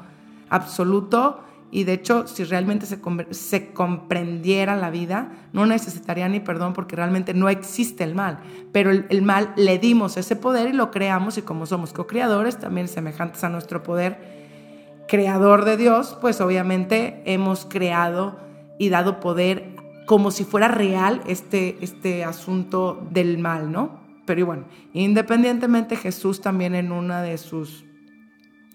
absoluto 0.48 1.40
y 1.72 1.84
de 1.84 1.92
hecho 1.92 2.26
si 2.26 2.42
realmente 2.42 2.86
se, 2.86 2.98
se 3.30 3.72
comprendiera 3.72 4.74
la 4.74 4.90
vida, 4.90 5.30
no 5.52 5.66
necesitaría 5.66 6.28
ni 6.28 6.40
perdón 6.40 6.72
porque 6.72 6.96
realmente 6.96 7.34
no 7.34 7.48
existe 7.48 8.02
el 8.02 8.14
mal. 8.14 8.40
Pero 8.72 8.90
el, 8.90 9.06
el 9.08 9.22
mal 9.22 9.52
le 9.56 9.78
dimos 9.78 10.16
ese 10.16 10.34
poder 10.34 10.68
y 10.68 10.72
lo 10.72 10.90
creamos 10.90 11.38
y 11.38 11.42
como 11.42 11.66
somos 11.66 11.92
co-creadores, 11.92 12.58
también 12.58 12.88
semejantes 12.88 13.44
a 13.44 13.48
nuestro 13.48 13.82
poder 13.82 14.40
creador 15.06 15.64
de 15.64 15.76
Dios, 15.76 16.16
pues 16.20 16.40
obviamente 16.40 17.22
hemos 17.24 17.64
creado 17.64 18.38
y 18.78 18.88
dado 18.88 19.20
poder 19.20 19.69
como 20.10 20.32
si 20.32 20.42
fuera 20.42 20.66
real 20.66 21.22
este, 21.28 21.76
este 21.82 22.24
asunto 22.24 23.06
del 23.12 23.38
mal, 23.38 23.70
¿no? 23.70 24.00
Pero 24.26 24.44
bueno, 24.44 24.64
independientemente 24.92 25.94
Jesús 25.94 26.40
también 26.40 26.74
en 26.74 26.90
una 26.90 27.22
de 27.22 27.38
sus 27.38 27.84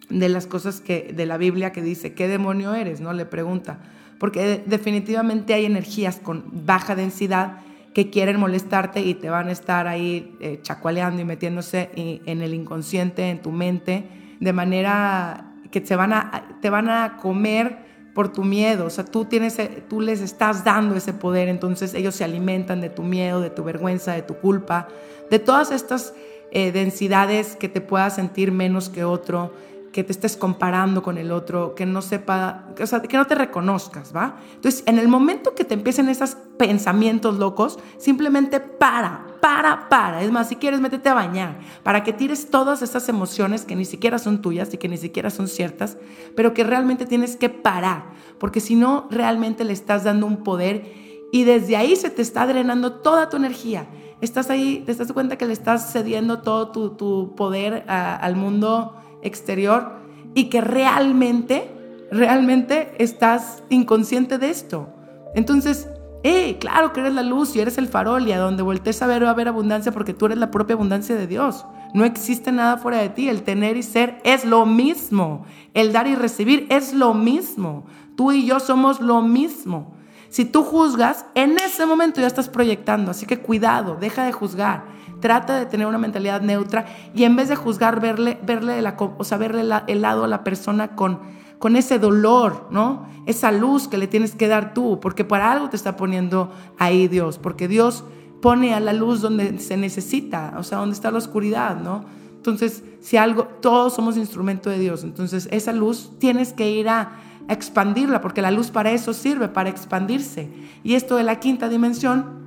de 0.07 0.29
las 0.29 0.47
cosas 0.47 0.79
que 0.79 1.11
de 1.13 1.25
la 1.25 1.35
Biblia 1.35 1.73
que 1.73 1.81
dice, 1.81 2.13
¿qué 2.13 2.29
demonio 2.29 2.73
eres? 2.73 3.01
¿no? 3.01 3.11
Le 3.11 3.25
pregunta, 3.25 3.81
porque 4.17 4.63
definitivamente 4.65 5.53
hay 5.53 5.65
energías 5.65 6.21
con 6.23 6.65
baja 6.65 6.95
densidad 6.95 7.57
que 7.93 8.09
quieren 8.09 8.39
molestarte 8.39 9.01
y 9.01 9.13
te 9.13 9.29
van 9.29 9.49
a 9.49 9.51
estar 9.51 9.89
ahí 9.89 10.37
eh, 10.39 10.61
y 10.63 11.23
metiéndose 11.25 11.89
en 11.97 12.41
el 12.43 12.53
inconsciente, 12.53 13.29
en 13.29 13.41
tu 13.41 13.51
mente, 13.51 14.07
de 14.39 14.53
manera 14.53 15.53
que 15.69 15.81
te 15.81 15.97
van 15.97 16.13
a, 16.13 16.59
te 16.61 16.69
van 16.69 16.89
a 16.89 17.17
comer 17.17 17.83
por 18.15 18.31
tu 18.31 18.45
miedo, 18.45 18.85
o 18.85 18.89
sea, 18.89 19.03
tú, 19.03 19.25
tienes, 19.25 19.57
tú 19.89 19.99
les 19.99 20.21
estás 20.21 20.63
dando 20.63 20.95
ese 20.95 21.11
poder, 21.11 21.49
entonces 21.49 21.93
ellos 21.93 22.15
se 22.15 22.23
alimentan 22.23 22.79
de 22.79 22.89
tu 22.89 23.03
miedo, 23.03 23.41
de 23.41 23.49
tu 23.49 23.65
vergüenza, 23.65 24.13
de 24.13 24.21
tu 24.21 24.35
culpa, 24.37 24.87
de 25.29 25.37
todas 25.37 25.69
estas 25.69 26.13
eh, 26.51 26.71
densidades 26.71 27.57
que 27.57 27.67
te 27.67 27.81
puedas 27.81 28.15
sentir 28.15 28.53
menos 28.53 28.87
que 28.87 29.03
otro, 29.03 29.51
que 29.95 30.03
te 30.03 30.11
estés 30.11 30.35
comparando 30.35 31.01
con 31.01 31.17
el 31.17 31.31
otro, 31.31 31.73
que 31.73 31.85
no 31.85 32.01
sepa, 32.01 32.65
o 32.77 32.85
sea, 32.85 33.01
que 33.01 33.15
no 33.15 33.27
te 33.27 33.33
reconozcas, 33.33 34.13
¿va? 34.13 34.35
Entonces, 34.53 34.83
en 34.87 34.99
el 34.99 35.07
momento 35.07 35.55
que 35.55 35.63
te 35.63 35.73
empiecen 35.73 36.09
esos 36.09 36.35
pensamientos 36.57 37.37
locos, 37.37 37.79
simplemente 37.97 38.59
para, 38.59 39.25
para, 39.39 39.87
para. 39.87 40.21
Es 40.21 40.33
más, 40.33 40.49
si 40.49 40.57
quieres, 40.57 40.81
métete 40.81 41.07
a 41.07 41.13
bañar, 41.13 41.59
para 41.81 42.03
que 42.03 42.11
tires 42.11 42.49
todas 42.49 42.81
esas 42.81 43.07
emociones 43.07 43.63
que 43.63 43.77
ni 43.77 43.85
siquiera 43.85 44.19
son 44.19 44.41
tuyas 44.41 44.73
y 44.73 44.77
que 44.77 44.89
ni 44.89 44.97
siquiera 44.97 45.29
son 45.29 45.47
ciertas, 45.47 45.95
pero 46.35 46.53
que 46.53 46.65
realmente 46.65 47.05
tienes 47.05 47.37
que 47.37 47.47
parar, 47.47 48.07
porque 48.37 48.59
si 48.59 48.75
no, 48.75 49.07
realmente 49.09 49.63
le 49.63 49.71
estás 49.71 50.03
dando 50.03 50.27
un 50.27 50.43
poder 50.43 50.91
y 51.31 51.45
desde 51.45 51.77
ahí 51.77 51.95
se 51.95 52.09
te 52.09 52.21
está 52.21 52.45
drenando 52.45 52.95
toda 52.95 53.29
tu 53.29 53.37
energía. 53.37 53.87
Estás 54.19 54.49
ahí, 54.49 54.83
te 54.85 54.93
das 54.93 55.13
cuenta 55.13 55.37
que 55.37 55.45
le 55.45 55.53
estás 55.53 55.93
cediendo 55.93 56.41
todo 56.41 56.67
tu, 56.97 57.33
poder 57.37 57.85
al 57.87 58.35
mundo 58.35 58.97
exterior 59.25 59.93
y 60.33 60.45
que 60.45 60.61
realmente, 60.61 61.69
realmente 62.11 62.93
estás 62.99 63.63
inconsciente 63.69 64.37
de 64.37 64.49
esto. 64.49 64.89
Entonces, 65.33 65.89
hey, 66.23 66.57
claro 66.59 66.93
que 66.93 67.01
eres 67.01 67.13
la 67.13 67.23
luz 67.23 67.55
y 67.55 67.59
eres 67.59 67.77
el 67.77 67.87
farol 67.87 68.27
y 68.27 68.31
a 68.31 68.39
donde 68.39 68.63
voltees 68.63 69.01
a 69.01 69.07
ver 69.07 69.23
va 69.23 69.29
a 69.29 69.31
haber 69.31 69.47
abundancia 69.47 69.91
porque 69.91 70.13
tú 70.13 70.25
eres 70.25 70.37
la 70.37 70.51
propia 70.51 70.75
abundancia 70.75 71.15
de 71.15 71.27
Dios. 71.27 71.65
No 71.93 72.03
existe 72.03 72.51
nada 72.51 72.77
fuera 72.77 72.97
de 72.97 73.09
ti. 73.09 73.29
El 73.29 73.43
tener 73.43 73.77
y 73.77 73.83
ser 73.83 74.19
es 74.25 74.43
lo 74.43 74.65
mismo. 74.65 75.45
El 75.73 75.93
dar 75.93 76.07
y 76.07 76.15
recibir 76.15 76.67
es 76.69 76.93
lo 76.93 77.13
mismo. 77.13 77.85
Tú 78.17 78.31
y 78.31 78.45
yo 78.45 78.59
somos 78.59 78.99
lo 78.99 79.21
mismo. 79.21 79.95
Si 80.29 80.43
tú 80.43 80.63
juzgas, 80.63 81.25
en 81.35 81.57
ese 81.57 81.85
momento 81.85 82.19
ya 82.19 82.27
estás 82.27 82.49
proyectando. 82.49 83.11
Así 83.11 83.25
que 83.25 83.39
cuidado, 83.39 83.95
deja 83.95 84.25
de 84.25 84.33
juzgar. 84.33 84.83
Trata 85.25 85.57
de 85.57 85.65
tener 85.65 85.87
una 85.87 85.97
mentalidad 85.97 86.41
neutra 86.41 86.85
y 87.15 87.23
en 87.23 87.35
vez 87.35 87.49
de 87.49 87.55
juzgar, 87.55 87.99
verle, 87.99 88.37
verle, 88.43 88.79
o 89.17 89.23
sea, 89.23 89.39
verle 89.39 89.63
el 89.87 90.01
lado 90.03 90.23
a 90.23 90.27
la 90.27 90.43
persona 90.43 90.89
con, 90.89 91.17
con 91.57 91.75
ese 91.75 91.97
dolor, 91.97 92.67
¿no? 92.69 93.07
Esa 93.25 93.51
luz 93.51 93.87
que 93.87 93.97
le 93.97 94.05
tienes 94.05 94.35
que 94.35 94.47
dar 94.47 94.75
tú, 94.75 94.99
porque 94.99 95.25
para 95.25 95.51
algo 95.51 95.67
te 95.67 95.77
está 95.77 95.97
poniendo 95.97 96.53
ahí 96.77 97.07
Dios, 97.07 97.39
porque 97.39 97.67
Dios 97.67 98.03
pone 98.39 98.75
a 98.75 98.79
la 98.79 98.93
luz 98.93 99.19
donde 99.19 99.57
se 99.57 99.77
necesita, 99.77 100.53
o 100.59 100.61
sea, 100.61 100.77
donde 100.77 100.93
está 100.93 101.09
la 101.09 101.17
oscuridad, 101.17 101.81
¿no? 101.81 102.05
Entonces, 102.35 102.83
si 103.01 103.17
algo, 103.17 103.45
todos 103.61 103.95
somos 103.95 104.17
instrumento 104.17 104.69
de 104.69 104.77
Dios, 104.77 105.03
entonces 105.03 105.47
esa 105.49 105.73
luz 105.73 106.11
tienes 106.19 106.53
que 106.53 106.69
ir 106.69 106.87
a 106.87 107.13
expandirla, 107.49 108.21
porque 108.21 108.43
la 108.43 108.51
luz 108.51 108.69
para 108.69 108.91
eso 108.91 109.11
sirve, 109.11 109.47
para 109.47 109.71
expandirse. 109.71 110.51
Y 110.83 110.93
esto 110.93 111.15
de 111.15 111.23
la 111.23 111.39
quinta 111.39 111.67
dimensión 111.67 112.44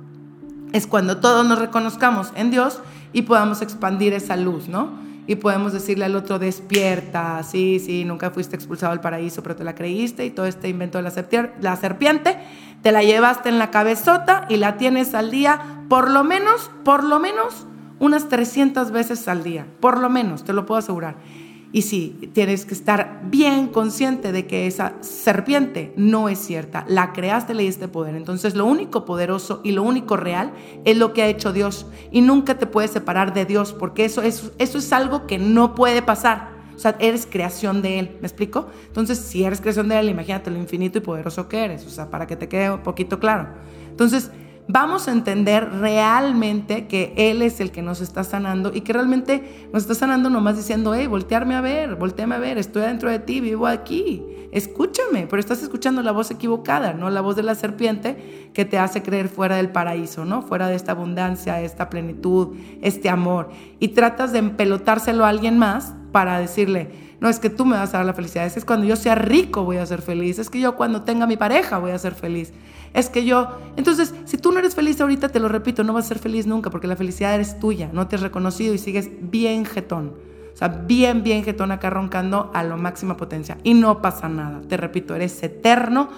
es 0.73 0.87
cuando 0.87 1.17
todos 1.17 1.45
nos 1.45 1.59
reconozcamos 1.59 2.31
en 2.35 2.51
Dios 2.51 2.79
y 3.13 3.23
podamos 3.23 3.61
expandir 3.61 4.13
esa 4.13 4.35
luz, 4.35 4.67
¿no? 4.67 4.99
Y 5.27 5.35
podemos 5.35 5.73
decirle 5.73 6.05
al 6.05 6.15
otro, 6.15 6.39
despierta, 6.39 7.43
sí, 7.43 7.79
sí, 7.79 8.03
nunca 8.03 8.31
fuiste 8.31 8.55
expulsado 8.55 8.91
del 8.91 8.99
paraíso, 8.99 9.43
pero 9.43 9.55
te 9.55 9.63
la 9.63 9.75
creíste 9.75 10.25
y 10.25 10.31
todo 10.31 10.47
este 10.47 10.69
invento 10.69 10.97
de 10.97 11.03
la, 11.03 11.51
la 11.61 11.75
serpiente, 11.75 12.37
te 12.81 12.91
la 12.91 13.03
llevaste 13.03 13.49
en 13.49 13.59
la 13.59 13.69
cabezota 13.69 14.45
y 14.49 14.57
la 14.57 14.77
tienes 14.77 15.13
al 15.13 15.29
día, 15.29 15.83
por 15.87 16.09
lo 16.09 16.23
menos, 16.23 16.71
por 16.83 17.03
lo 17.03 17.19
menos, 17.19 17.67
unas 17.99 18.29
300 18.29 18.91
veces 18.91 19.27
al 19.27 19.43
día, 19.43 19.67
por 19.79 19.99
lo 19.99 20.09
menos, 20.09 20.43
te 20.43 20.53
lo 20.53 20.65
puedo 20.65 20.79
asegurar. 20.79 21.15
Y 21.71 21.83
sí, 21.83 22.31
tienes 22.33 22.65
que 22.65 22.73
estar 22.73 23.21
bien 23.25 23.67
consciente 23.67 24.31
de 24.31 24.47
que 24.47 24.65
esa 24.65 24.93
serpiente 25.01 25.93
no 25.95 26.27
es 26.27 26.39
cierta. 26.39 26.83
La 26.87 27.13
creaste, 27.13 27.53
le 27.53 27.61
diste 27.61 27.87
poder. 27.87 28.15
Entonces 28.15 28.55
lo 28.55 28.65
único 28.65 29.05
poderoso 29.05 29.61
y 29.63 29.71
lo 29.73 29.83
único 29.83 30.17
real 30.17 30.51
es 30.83 30.97
lo 30.97 31.13
que 31.13 31.21
ha 31.21 31.27
hecho 31.27 31.53
Dios. 31.53 31.85
Y 32.11 32.21
nunca 32.21 32.57
te 32.57 32.65
puedes 32.65 32.89
separar 32.89 33.33
de 33.35 33.45
Dios 33.45 33.73
porque 33.73 34.05
eso, 34.05 34.23
eso, 34.23 34.51
eso 34.57 34.77
es 34.79 34.91
algo 34.91 35.27
que 35.27 35.37
no 35.37 35.75
puede 35.75 36.01
pasar. 36.01 36.57
O 36.75 36.79
sea, 36.79 36.95
eres 36.99 37.27
creación 37.29 37.83
de 37.83 37.99
Él. 37.99 38.17
¿Me 38.21 38.27
explico? 38.27 38.67
Entonces, 38.87 39.19
si 39.19 39.43
eres 39.43 39.61
creación 39.61 39.89
de 39.89 39.99
Él, 39.99 40.09
imagínate 40.09 40.49
lo 40.49 40.57
infinito 40.57 40.97
y 40.97 41.01
poderoso 41.01 41.47
que 41.49 41.65
eres. 41.65 41.85
O 41.85 41.89
sea, 41.89 42.09
para 42.09 42.25
que 42.25 42.35
te 42.35 42.47
quede 42.47 42.71
un 42.71 42.79
poquito 42.79 43.19
claro. 43.19 43.49
Entonces, 43.91 44.31
vamos 44.71 45.07
a 45.07 45.11
entender 45.11 45.67
realmente 45.79 46.85
que 46.85 47.11
Él 47.17 47.41
es 47.41 47.59
el 47.59 47.71
que 47.71 47.81
nos 47.81 48.01
está 48.01 48.23
sanando 48.23 48.71
y 48.71 48.81
que 48.81 48.93
realmente 48.93 49.67
nos 49.73 49.81
está 49.81 49.95
sanando 49.95 50.29
nomás 50.29 50.57
diciendo, 50.57 50.93
hey, 50.93 51.07
voltearme 51.07 51.55
a 51.55 51.61
ver, 51.61 51.95
volteame 51.95 52.35
a 52.35 52.37
ver, 52.37 52.59
estoy 52.59 52.83
dentro 52.83 53.09
de 53.09 53.17
ti, 53.17 53.41
vivo 53.41 53.65
aquí, 53.65 54.23
escúchame, 54.51 55.25
pero 55.27 55.39
estás 55.39 55.63
escuchando 55.63 56.03
la 56.03 56.11
voz 56.11 56.29
equivocada, 56.29 56.93
no 56.93 57.09
la 57.09 57.21
voz 57.21 57.35
de 57.35 57.41
la 57.41 57.55
serpiente 57.55 58.51
que 58.53 58.63
te 58.63 58.77
hace 58.77 59.01
creer 59.01 59.27
fuera 59.27 59.55
del 59.55 59.71
paraíso, 59.71 60.23
¿no? 60.23 60.43
Fuera 60.43 60.67
de 60.67 60.75
esta 60.75 60.91
abundancia, 60.91 61.59
esta 61.61 61.89
plenitud, 61.89 62.55
este 62.83 63.09
amor. 63.09 63.49
Y 63.79 63.89
tratas 63.89 64.31
de 64.33 64.39
empelotárselo 64.39 65.25
a 65.25 65.29
alguien 65.29 65.57
más 65.57 65.95
para 66.11 66.37
decirle, 66.37 67.08
no 67.19 67.29
es 67.29 67.39
que 67.39 67.49
tú 67.49 67.65
me 67.65 67.75
vas 67.75 67.93
a 67.93 67.97
dar 67.97 68.05
la 68.05 68.13
felicidad, 68.13 68.45
es 68.45 68.53
que 68.53 68.61
cuando 68.61 68.85
yo 68.85 68.95
sea 68.95 69.15
rico 69.15 69.63
voy 69.63 69.77
a 69.77 69.85
ser 69.85 70.01
feliz, 70.01 70.39
es 70.39 70.49
que 70.49 70.59
yo 70.59 70.75
cuando 70.75 71.03
tenga 71.03 71.27
mi 71.27 71.37
pareja 71.37 71.77
voy 71.77 71.91
a 71.91 71.99
ser 71.99 72.15
feliz, 72.15 72.53
es 72.93 73.09
que 73.09 73.25
yo, 73.25 73.49
entonces, 73.75 74.13
si 74.25 74.37
tú 74.37 74.51
no 74.51 74.59
eres 74.59 74.75
feliz 74.75 74.99
ahorita, 74.99 75.29
te 75.29 75.39
lo 75.39 75.47
repito, 75.47 75.83
no 75.83 75.93
vas 75.93 76.05
a 76.05 76.07
ser 76.09 76.19
feliz 76.19 76.47
nunca 76.47 76.69
porque 76.69 76.87
la 76.87 76.95
felicidad 76.95 77.35
eres 77.35 77.59
tuya, 77.59 77.89
no 77.93 78.07
te 78.07 78.15
has 78.15 78.21
reconocido 78.21 78.73
y 78.73 78.77
sigues 78.77 79.09
bien 79.19 79.65
jetón. 79.65 80.13
O 80.53 80.57
sea, 80.59 80.67
bien, 80.67 81.23
bien 81.23 81.43
jetón 81.43 81.71
acá 81.71 81.89
roncando 81.89 82.51
a 82.53 82.63
la 82.63 82.75
máxima 82.75 83.15
potencia. 83.15 83.57
Y 83.63 83.75
no 83.75 84.01
pasa 84.01 84.27
nada. 84.27 84.59
Te 84.67 84.75
repito, 84.75 85.15
eres 85.15 85.41
eterno 85.41 86.09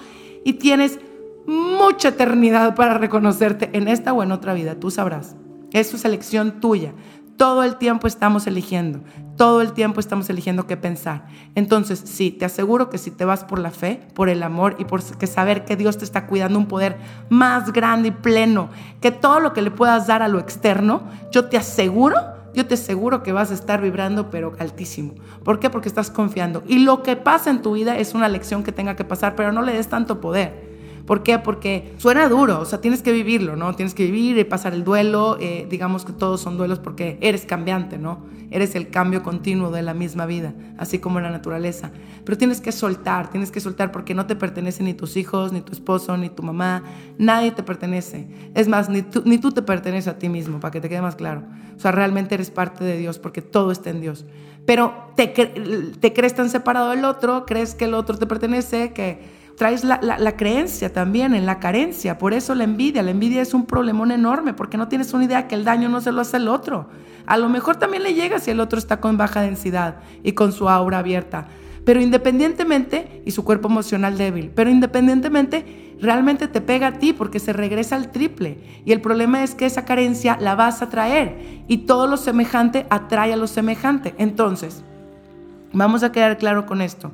y 0.43 0.53
tienes 0.53 0.99
mucha 1.45 2.09
eternidad 2.09 2.73
para 2.73 2.97
reconocerte 2.97 3.69
en 3.73 3.87
esta 3.87 4.13
o 4.13 4.23
en 4.23 4.31
otra 4.31 4.55
vida. 4.55 4.79
Tú 4.79 4.89
sabrás. 4.89 5.35
Es 5.73 5.89
su 5.89 6.07
elección 6.07 6.59
tuya. 6.59 6.93
Todo 7.41 7.63
el 7.63 7.77
tiempo 7.77 8.05
estamos 8.05 8.45
eligiendo, 8.45 8.99
todo 9.35 9.61
el 9.61 9.73
tiempo 9.73 9.99
estamos 9.99 10.29
eligiendo 10.29 10.67
qué 10.67 10.77
pensar. 10.77 11.25
Entonces, 11.55 11.99
sí, 12.05 12.29
te 12.29 12.45
aseguro 12.45 12.91
que 12.91 12.99
si 12.99 13.09
te 13.09 13.25
vas 13.25 13.43
por 13.43 13.57
la 13.57 13.71
fe, 13.71 13.99
por 14.13 14.29
el 14.29 14.43
amor 14.43 14.75
y 14.77 14.85
por 14.85 15.01
saber 15.01 15.65
que 15.65 15.75
Dios 15.75 15.97
te 15.97 16.05
está 16.05 16.27
cuidando 16.27 16.59
un 16.59 16.67
poder 16.67 16.99
más 17.29 17.73
grande 17.73 18.09
y 18.09 18.11
pleno, 18.11 18.69
que 19.01 19.09
todo 19.09 19.39
lo 19.39 19.53
que 19.53 19.63
le 19.63 19.71
puedas 19.71 20.05
dar 20.05 20.21
a 20.21 20.27
lo 20.27 20.37
externo, 20.37 21.01
yo 21.31 21.45
te 21.45 21.57
aseguro 21.57 22.19
yo 22.53 22.67
te 22.67 22.75
aseguro 22.75 23.23
que 23.23 23.31
vas 23.31 23.49
a 23.49 23.53
estar 23.53 23.81
vibrando, 23.81 24.29
pero 24.29 24.53
altísimo. 24.59 25.15
¿Por 25.43 25.59
qué? 25.59 25.69
Porque 25.69 25.87
estás 25.87 26.11
confiando. 26.11 26.63
Y 26.67 26.79
lo 26.79 27.01
que 27.01 27.15
pasa 27.15 27.49
en 27.49 27.61
tu 27.61 27.71
vida 27.71 27.97
es 27.97 28.13
una 28.13 28.27
lección 28.27 28.61
que 28.61 28.73
tenga 28.73 28.97
que 28.97 29.05
pasar, 29.05 29.35
pero 29.35 29.51
no 29.53 29.61
le 29.61 29.73
des 29.73 29.87
tanto 29.87 30.19
poder. 30.19 30.70
¿Por 31.05 31.23
qué? 31.23 31.39
Porque 31.39 31.93
suena 31.97 32.27
duro, 32.29 32.59
o 32.59 32.65
sea, 32.65 32.81
tienes 32.81 33.01
que 33.01 33.11
vivirlo, 33.11 33.55
¿no? 33.55 33.75
Tienes 33.75 33.93
que 33.93 34.05
vivir 34.05 34.37
y 34.37 34.43
pasar 34.43 34.73
el 34.73 34.83
duelo. 34.83 35.37
Eh, 35.39 35.67
digamos 35.69 36.05
que 36.05 36.13
todos 36.13 36.41
son 36.41 36.57
duelos 36.57 36.79
porque 36.79 37.17
eres 37.21 37.45
cambiante, 37.45 37.97
¿no? 37.97 38.25
Eres 38.51 38.75
el 38.75 38.89
cambio 38.89 39.23
continuo 39.23 39.71
de 39.71 39.81
la 39.81 39.93
misma 39.93 40.25
vida, 40.25 40.53
así 40.77 40.99
como 40.99 41.19
la 41.19 41.31
naturaleza. 41.31 41.91
Pero 42.25 42.37
tienes 42.37 42.59
que 42.59 42.71
soltar, 42.71 43.29
tienes 43.29 43.49
que 43.49 43.59
soltar 43.61 43.91
porque 43.91 44.13
no 44.13 44.25
te 44.25 44.35
pertenecen 44.35 44.85
ni 44.85 44.93
tus 44.93 45.15
hijos, 45.17 45.53
ni 45.53 45.61
tu 45.61 45.71
esposo, 45.71 46.17
ni 46.17 46.29
tu 46.29 46.43
mamá. 46.43 46.83
Nadie 47.17 47.51
te 47.51 47.63
pertenece. 47.63 48.27
Es 48.53 48.67
más, 48.67 48.89
ni 48.89 49.01
tú, 49.01 49.23
ni 49.25 49.37
tú 49.37 49.51
te 49.51 49.61
perteneces 49.61 50.09
a 50.09 50.19
ti 50.19 50.27
mismo, 50.27 50.59
para 50.59 50.71
que 50.71 50.81
te 50.81 50.89
quede 50.89 51.01
más 51.01 51.15
claro. 51.15 51.43
O 51.75 51.79
sea, 51.79 51.91
realmente 51.91 52.35
eres 52.35 52.51
parte 52.51 52.83
de 52.83 52.97
Dios 52.97 53.19
porque 53.19 53.41
todo 53.41 53.71
está 53.71 53.89
en 53.89 54.01
Dios. 54.01 54.25
Pero 54.65 54.93
te, 55.15 55.27
te 55.27 56.13
crees 56.13 56.35
tan 56.35 56.49
separado 56.49 56.91
del 56.91 57.05
otro, 57.05 57.45
crees 57.45 57.73
que 57.73 57.85
el 57.85 57.93
otro 57.93 58.17
te 58.17 58.27
pertenece, 58.27 58.93
que 58.93 59.40
traes 59.55 59.83
la, 59.83 59.99
creencia 60.37 60.91
también 60.91 61.35
en 61.35 61.45
la 61.45 61.59
carencia. 61.59 62.17
Por 62.17 62.33
eso 62.33 62.55
la 62.55 62.63
envidia. 62.63 63.03
La 63.03 63.11
envidia 63.11 63.41
es 63.41 63.53
un 63.53 63.65
problemón 63.65 64.11
enorme 64.11 64.53
porque 64.53 64.77
no 64.77 64.87
tienes 64.87 65.13
una 65.13 65.25
idea 65.25 65.47
que 65.47 65.55
el 65.55 65.63
daño 65.63 65.89
no 65.89 66.01
se 66.01 66.11
lo 66.11 66.21
hace 66.21 66.37
el 66.37 66.47
otro. 66.47 66.87
A 67.25 67.37
lo 67.37 67.49
mejor 67.49 67.75
también 67.75 68.03
le 68.03 68.13
llega 68.13 68.39
si 68.39 68.51
el 68.51 68.59
otro 68.59 68.79
está 68.79 68.99
con 68.99 69.17
baja 69.17 69.41
densidad 69.41 69.97
y 70.23 70.31
con 70.31 70.51
su 70.51 70.69
aura 70.69 70.99
abierta. 70.99 71.47
Pero 71.85 71.99
independientemente, 71.99 73.23
y 73.25 73.31
su 73.31 73.43
cuerpo 73.43 73.67
emocional 73.67 74.17
débil, 74.17 74.51
pero 74.53 74.69
independientemente, 74.69 75.95
realmente 75.99 76.47
te 76.47 76.61
pega 76.61 76.87
a 76.87 76.99
ti 76.99 77.13
porque 77.13 77.39
se 77.39 77.53
regresa 77.53 77.95
al 77.95 78.11
triple. 78.11 78.57
Y 78.85 78.91
el 78.91 79.01
problema 79.01 79.43
es 79.43 79.55
que 79.55 79.65
esa 79.65 79.85
carencia 79.85 80.37
la 80.39 80.55
vas 80.55 80.81
a 80.81 80.89
traer 80.89 81.63
y 81.67 81.79
todo 81.79 82.07
lo 82.07 82.17
semejante 82.17 82.85
atrae 82.89 83.33
a 83.33 83.37
lo 83.37 83.47
semejante. 83.47 84.13
Entonces, 84.17 84.83
vamos 85.73 86.03
a 86.03 86.11
quedar 86.11 86.37
claro 86.37 86.65
con 86.65 86.81
esto. 86.81 87.11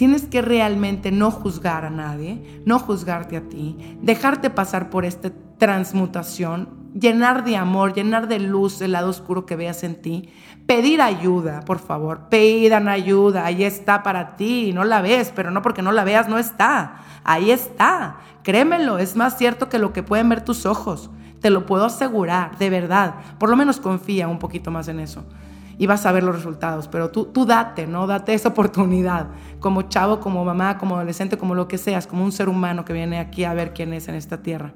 Tienes 0.00 0.24
que 0.24 0.40
realmente 0.40 1.12
no 1.12 1.30
juzgar 1.30 1.84
a 1.84 1.90
nadie, 1.90 2.62
no 2.64 2.78
juzgarte 2.78 3.36
a 3.36 3.42
ti, 3.42 3.76
dejarte 4.00 4.48
pasar 4.48 4.88
por 4.88 5.04
esta 5.04 5.30
transmutación, 5.58 6.70
llenar 6.98 7.44
de 7.44 7.58
amor, 7.58 7.92
llenar 7.92 8.26
de 8.26 8.38
luz 8.38 8.80
el 8.80 8.92
lado 8.92 9.10
oscuro 9.10 9.44
que 9.44 9.56
veas 9.56 9.84
en 9.84 10.00
ti. 10.00 10.30
Pedir 10.64 11.02
ayuda, 11.02 11.60
por 11.66 11.80
favor, 11.80 12.30
pidan 12.30 12.88
ayuda, 12.88 13.44
ahí 13.44 13.62
está 13.62 14.02
para 14.02 14.36
ti, 14.36 14.72
no 14.72 14.84
la 14.84 15.02
ves, 15.02 15.34
pero 15.36 15.50
no 15.50 15.60
porque 15.60 15.82
no 15.82 15.92
la 15.92 16.04
veas, 16.04 16.30
no 16.30 16.38
está, 16.38 17.02
ahí 17.22 17.50
está, 17.50 18.20
créemelo, 18.42 18.96
es 18.96 19.16
más 19.16 19.36
cierto 19.36 19.68
que 19.68 19.78
lo 19.78 19.92
que 19.92 20.02
pueden 20.02 20.30
ver 20.30 20.42
tus 20.42 20.64
ojos, 20.64 21.10
te 21.42 21.50
lo 21.50 21.66
puedo 21.66 21.84
asegurar, 21.84 22.56
de 22.56 22.70
verdad, 22.70 23.16
por 23.38 23.50
lo 23.50 23.56
menos 23.56 23.78
confía 23.80 24.28
un 24.28 24.38
poquito 24.38 24.70
más 24.70 24.88
en 24.88 24.98
eso. 24.98 25.26
Y 25.80 25.86
vas 25.86 26.04
a 26.04 26.12
ver 26.12 26.22
los 26.22 26.36
resultados. 26.36 26.88
Pero 26.88 27.10
tú, 27.10 27.24
tú 27.24 27.46
date, 27.46 27.86
¿no? 27.86 28.06
Date 28.06 28.34
esa 28.34 28.50
oportunidad. 28.50 29.28
Como 29.60 29.80
chavo, 29.88 30.20
como 30.20 30.44
mamá, 30.44 30.76
como 30.76 30.96
adolescente, 30.96 31.38
como 31.38 31.54
lo 31.54 31.68
que 31.68 31.78
seas, 31.78 32.06
como 32.06 32.22
un 32.22 32.32
ser 32.32 32.50
humano 32.50 32.84
que 32.84 32.92
viene 32.92 33.18
aquí 33.18 33.44
a 33.44 33.54
ver 33.54 33.72
quién 33.72 33.94
es 33.94 34.06
en 34.06 34.14
esta 34.14 34.42
tierra. 34.42 34.74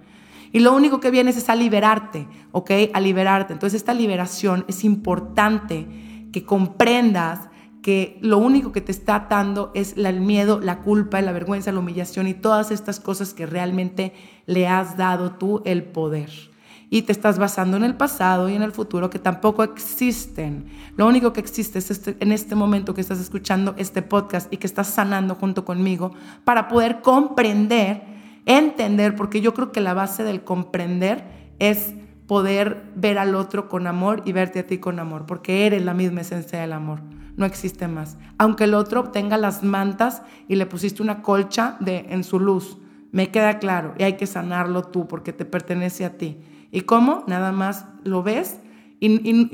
Y 0.50 0.61
lo 0.61 0.73
único 0.73 1.00
que 1.00 1.11
vienes 1.11 1.37
es 1.37 1.50
a 1.50 1.56
liberarte, 1.56 2.26
¿ok? 2.52 2.70
A 2.94 3.00
liberarte. 3.00 3.52
Entonces 3.52 3.82
esta 3.82 3.92
liberación 3.92 4.64
es 4.66 4.82
importante 4.82 6.30
que 6.32 6.46
comprendas 6.46 7.50
que 7.82 8.18
lo 8.23 8.38
único 8.38 8.73
que 8.73 8.80
te 8.80 8.90
está 8.90 9.14
atando 9.14 9.73
es 9.75 9.99
el 9.99 10.23
miedo, 10.23 10.58
la 10.58 10.80
culpa, 10.80 11.20
la 11.20 11.32
vergüenza, 11.32 11.70
la 11.70 11.80
humillación 11.80 12.28
y 12.28 12.32
todas 12.32 12.70
estas 12.70 12.99
cosas 12.99 13.34
que 13.34 13.44
realmente 13.44 14.14
le 14.46 14.68
has 14.68 14.96
dado 14.96 15.32
tú 15.32 15.61
el 15.66 15.84
poder. 15.84 16.53
Y 16.94 17.02
te 17.02 17.10
estás 17.10 17.40
basando 17.40 17.76
en 17.76 17.82
el 17.82 17.96
pasado 17.96 18.48
y 18.48 18.54
en 18.54 18.62
el 18.62 18.70
futuro 18.70 19.10
que 19.10 19.18
tampoco 19.18 19.64
existen. 19.64 20.66
Lo 20.96 21.08
único 21.08 21.32
que 21.32 21.40
existe 21.40 21.80
es 21.80 21.90
este, 21.90 22.16
en 22.20 22.30
este 22.30 22.54
momento 22.54 22.94
que 22.94 23.00
estás 23.00 23.18
escuchando 23.18 23.74
este 23.78 24.00
podcast 24.00 24.52
y 24.52 24.58
que 24.58 24.68
estás 24.68 24.86
sanando 24.86 25.34
junto 25.34 25.64
conmigo 25.64 26.12
para 26.44 26.68
poder 26.68 27.00
comprender, 27.00 28.04
entender, 28.46 29.16
porque 29.16 29.40
yo 29.40 29.54
creo 29.54 29.72
que 29.72 29.80
la 29.80 29.92
base 29.92 30.22
del 30.22 30.44
comprender 30.44 31.24
es 31.58 31.94
poder 32.28 32.84
ver 32.94 33.18
al 33.18 33.34
otro 33.34 33.68
con 33.68 33.88
amor 33.88 34.22
y 34.24 34.30
verte 34.30 34.60
a 34.60 34.66
ti 34.68 34.78
con 34.78 35.00
amor, 35.00 35.26
porque 35.26 35.66
eres 35.66 35.84
la 35.84 35.94
misma 35.94 36.20
esencia 36.20 36.60
del 36.60 36.74
amor 36.74 37.00
no 37.36 37.46
existe 37.46 37.88
más. 37.88 38.16
Aunque 38.38 38.62
el 38.62 38.74
otro 38.74 39.10
tenga 39.10 39.36
las 39.36 39.64
mantas 39.64 40.22
y 40.46 40.54
le 40.54 40.66
pusiste 40.66 41.02
una 41.02 41.20
colcha 41.22 41.76
de, 41.80 42.06
en 42.10 42.22
su 42.22 42.38
luz, 42.38 42.78
me 43.10 43.32
queda 43.32 43.58
claro 43.58 43.94
y 43.98 44.04
hay 44.04 44.12
que 44.12 44.28
sanarlo 44.28 44.82
tú 44.84 45.08
porque 45.08 45.32
te 45.32 45.44
pertenece 45.44 46.04
a 46.04 46.16
ti. 46.16 46.38
¿Y 46.74 46.80
cómo? 46.80 47.22
Nada 47.28 47.52
más 47.52 47.86
lo 48.02 48.24
ves 48.24 48.58
y, 48.98 49.08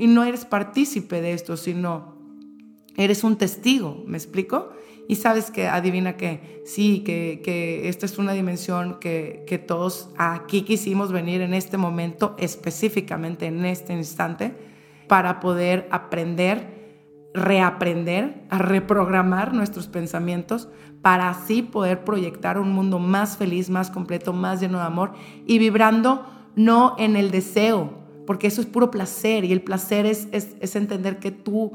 no 0.07 0.23
eres 0.23 0.43
partícipe 0.43 1.21
de 1.21 1.33
esto, 1.33 1.55
sino 1.55 2.15
eres 2.97 3.23
un 3.23 3.37
testigo, 3.37 4.03
¿me 4.07 4.17
explico? 4.17 4.71
Y 5.07 5.17
sabes 5.17 5.51
que, 5.51 5.67
adivina 5.67 6.17
que 6.17 6.63
sí, 6.65 7.03
que, 7.05 7.41
que, 7.43 7.89
esta 7.89 8.07
es 8.07 8.17
una 8.17 8.33
dimensión 8.33 8.97
que, 8.99 9.43
que 9.45 9.59
todos 9.59 10.09
aquí 10.17 10.63
quisimos 10.63 11.11
venir 11.11 11.41
en 11.41 11.53
este 11.53 11.77
momento, 11.77 12.35
específicamente 12.39 13.45
en 13.45 13.65
este 13.65 13.93
instante, 13.93 14.55
para 15.07 15.39
poder 15.39 15.87
aprender 15.91 16.81
reaprender, 17.35 18.43
a 18.49 18.57
reprogramar 18.57 19.53
nuestros 19.53 19.87
pensamientos 19.87 20.67
para 21.01 21.29
así 21.29 21.61
poder 21.61 22.03
proyectar 22.03 22.59
un 22.59 22.73
mundo 22.73 22.99
más 22.99 23.37
feliz, 23.37 23.69
más 23.69 23.89
completo, 23.91 24.33
más 24.33 24.59
lleno 24.59 24.79
de 24.79 24.85
amor 24.85 25.13
y 25.45 25.59
vibrando 25.59 26.25
no 26.55 26.95
en 26.97 27.15
el 27.15 27.31
deseo, 27.31 27.93
porque 28.27 28.47
eso 28.47 28.61
es 28.61 28.67
puro 28.67 28.91
placer 28.91 29.45
y 29.45 29.51
el 29.51 29.61
placer 29.61 30.05
es, 30.05 30.27
es, 30.31 30.75
entender 30.75 31.19
que 31.19 31.31
tú 31.31 31.73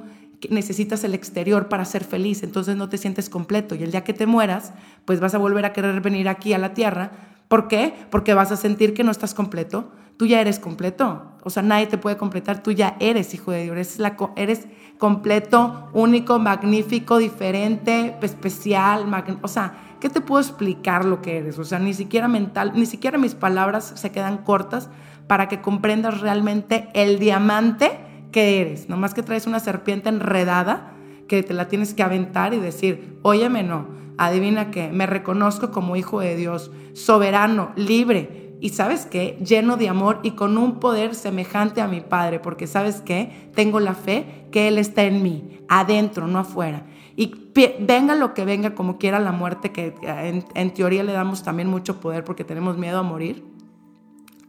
necesitas 0.51 1.03
el 1.05 1.15
exterior 1.15 1.69
para 1.69 1.85
ser 1.85 2.05
feliz, 2.05 2.43
entonces 2.43 2.77
no 2.77 2.89
te 2.89 2.99
sientes 2.99 3.29
completo 3.29 3.75
y 3.75 3.83
el 3.83 3.91
día 3.91 4.05
que 4.05 4.15
te 4.15 4.27
mueras, 4.27 4.73
pues 5.05 5.21
vas 5.21 5.35
a 5.35 5.39
volver 5.39 5.65
a 5.65 5.73
querer 5.73 6.01
venir 6.01 6.29
aquí 6.29 6.53
a 6.53 6.59
la 6.59 6.75
tierra. 6.75 7.13
¿Por 7.49 7.69
qué? 7.69 7.95
Porque 8.11 8.35
vas 8.35 8.53
a 8.53 8.57
sentir 8.57 8.93
que 8.93 9.05
no 9.05 9.11
estás 9.11 9.35
completo. 9.35 9.91
Tú 10.17 10.27
ya 10.27 10.41
eres 10.41 10.59
completo. 10.59 11.23
O 11.43 11.51
sea, 11.51 11.63
nadie 11.63 11.87
te 11.87 11.99
puede 11.99 12.17
completar. 12.17 12.63
Tú 12.63 12.73
ya 12.73 12.97
eres 13.01 13.35
hijo 13.35 13.53
de 13.53 13.65
Dios. 13.65 13.73
Eres, 13.73 13.99
la, 13.99 14.17
eres 14.37 14.67
completo, 14.99 15.89
único, 15.93 16.39
magnífico, 16.39 17.19
diferente, 17.19 18.17
especial, 18.23 19.07
o 19.43 19.49
sea, 19.49 19.75
¿qué 20.01 20.09
te 20.09 20.21
puedo 20.21 20.41
explicar 20.41 21.05
lo 21.05 21.23
que 21.23 21.39
eres? 21.39 21.59
O 21.59 21.65
sea, 21.65 21.79
ni 21.79 21.95
siquiera 21.95 22.29
mental, 22.29 22.73
ni 22.75 22.87
siquiera 22.87 23.19
mis 23.19 23.35
palabras 23.35 23.93
se 23.97 24.11
quedan 24.11 24.39
cortas 24.39 24.89
para 25.27 25.49
que 25.49 25.61
comprendas 25.61 26.21
realmente 26.21 26.89
el 26.95 27.19
diamante 27.19 27.99
que 28.33 28.61
eres. 28.61 28.89
Nomás 28.89 29.15
que 29.15 29.23
traes 29.23 29.47
una 29.47 29.61
serpiente 29.61 30.09
enredada 30.09 30.93
que 31.29 31.43
te 31.43 31.55
la 31.55 31.69
tienes 31.69 31.95
que 31.95 32.03
aventar 32.03 32.55
y 32.55 32.61
decir, 32.61 33.19
óyeme 33.23 33.63
no, 33.63 33.89
adivina 34.17 34.71
qué, 34.71 34.91
me 34.93 35.07
reconozco 35.07 35.71
como 35.73 35.97
hijo 35.97 36.21
de 36.21 36.37
Dios, 36.37 36.71
soberano, 36.95 37.73
libre, 37.77 38.46
y 38.61 38.71
sabes 38.71 39.07
qué, 39.07 39.39
lleno 39.45 39.77
de 39.77 39.89
amor 39.89 40.21
y 40.23 40.33
con 40.33 40.57
un 40.57 40.81
poder 40.81 41.15
semejante 41.15 41.81
a 41.81 41.89
mi 41.89 42.01
Padre, 42.01 42.41
porque 42.41 42.67
sabes 42.67 43.03
qué, 43.03 43.51
tengo 43.55 43.81
la 43.81 43.95
fe 43.95 44.47
que 44.51 44.69
Él 44.69 44.79
está 44.79 45.03
en 45.03 45.23
mí, 45.23 45.61
adentro, 45.69 46.27
no 46.27 46.39
afuera. 46.39 46.87
Y 47.17 47.35
venga 47.81 48.15
lo 48.15 48.35
que 48.35 48.45
venga, 48.45 48.75
como 48.75 48.99
quiera 48.99 49.19
la 49.19 49.33
muerte, 49.33 49.73
que 49.73 49.95
en, 50.55 50.75
teoría 50.75 51.03
le 51.03 51.13
damos 51.13 51.43
también 51.43 51.69
mucho 51.69 52.01
poder 52.01 52.25
porque 52.25 52.45
tenemos 52.45 52.77
miedo 52.79 52.99
a 52.99 53.03
morir. 53.03 53.45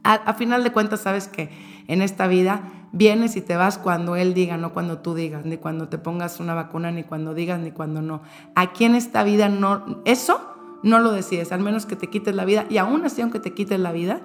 A, 0.04 0.32
final 0.34 0.64
de 0.64 0.72
cuentas, 0.72 1.00
sabes 1.00 1.28
que 1.28 1.50
en 1.86 2.00
esta 2.00 2.26
vida 2.28 2.88
vienes 2.92 3.36
y 3.36 3.42
te 3.42 3.56
vas 3.56 3.76
cuando 3.76 4.16
Él 4.16 4.32
diga, 4.32 4.56
no 4.56 4.72
cuando 4.72 4.98
tú 4.98 5.14
digas, 5.14 5.44
ni 5.44 5.58
cuando 5.58 5.88
te 5.88 5.98
pongas 5.98 6.40
una 6.40 6.54
vacuna, 6.54 6.90
ni 6.90 7.04
cuando 7.04 7.34
digas, 7.34 7.60
ni 7.60 7.72
cuando 7.72 8.00
no. 8.00 8.22
Aquí 8.54 8.84
en 8.84 8.94
esta 8.94 9.22
vida 9.22 9.50
no, 9.50 10.00
eso 10.06 10.57
no 10.82 10.98
lo 10.98 11.12
decides, 11.12 11.52
al 11.52 11.60
menos 11.60 11.86
que 11.86 11.96
te 11.96 12.08
quites 12.08 12.34
la 12.34 12.44
vida. 12.44 12.66
Y 12.70 12.78
aún 12.78 13.04
así, 13.04 13.22
aunque 13.22 13.40
te 13.40 13.52
quites 13.52 13.78
la 13.80 13.92
vida, 13.92 14.20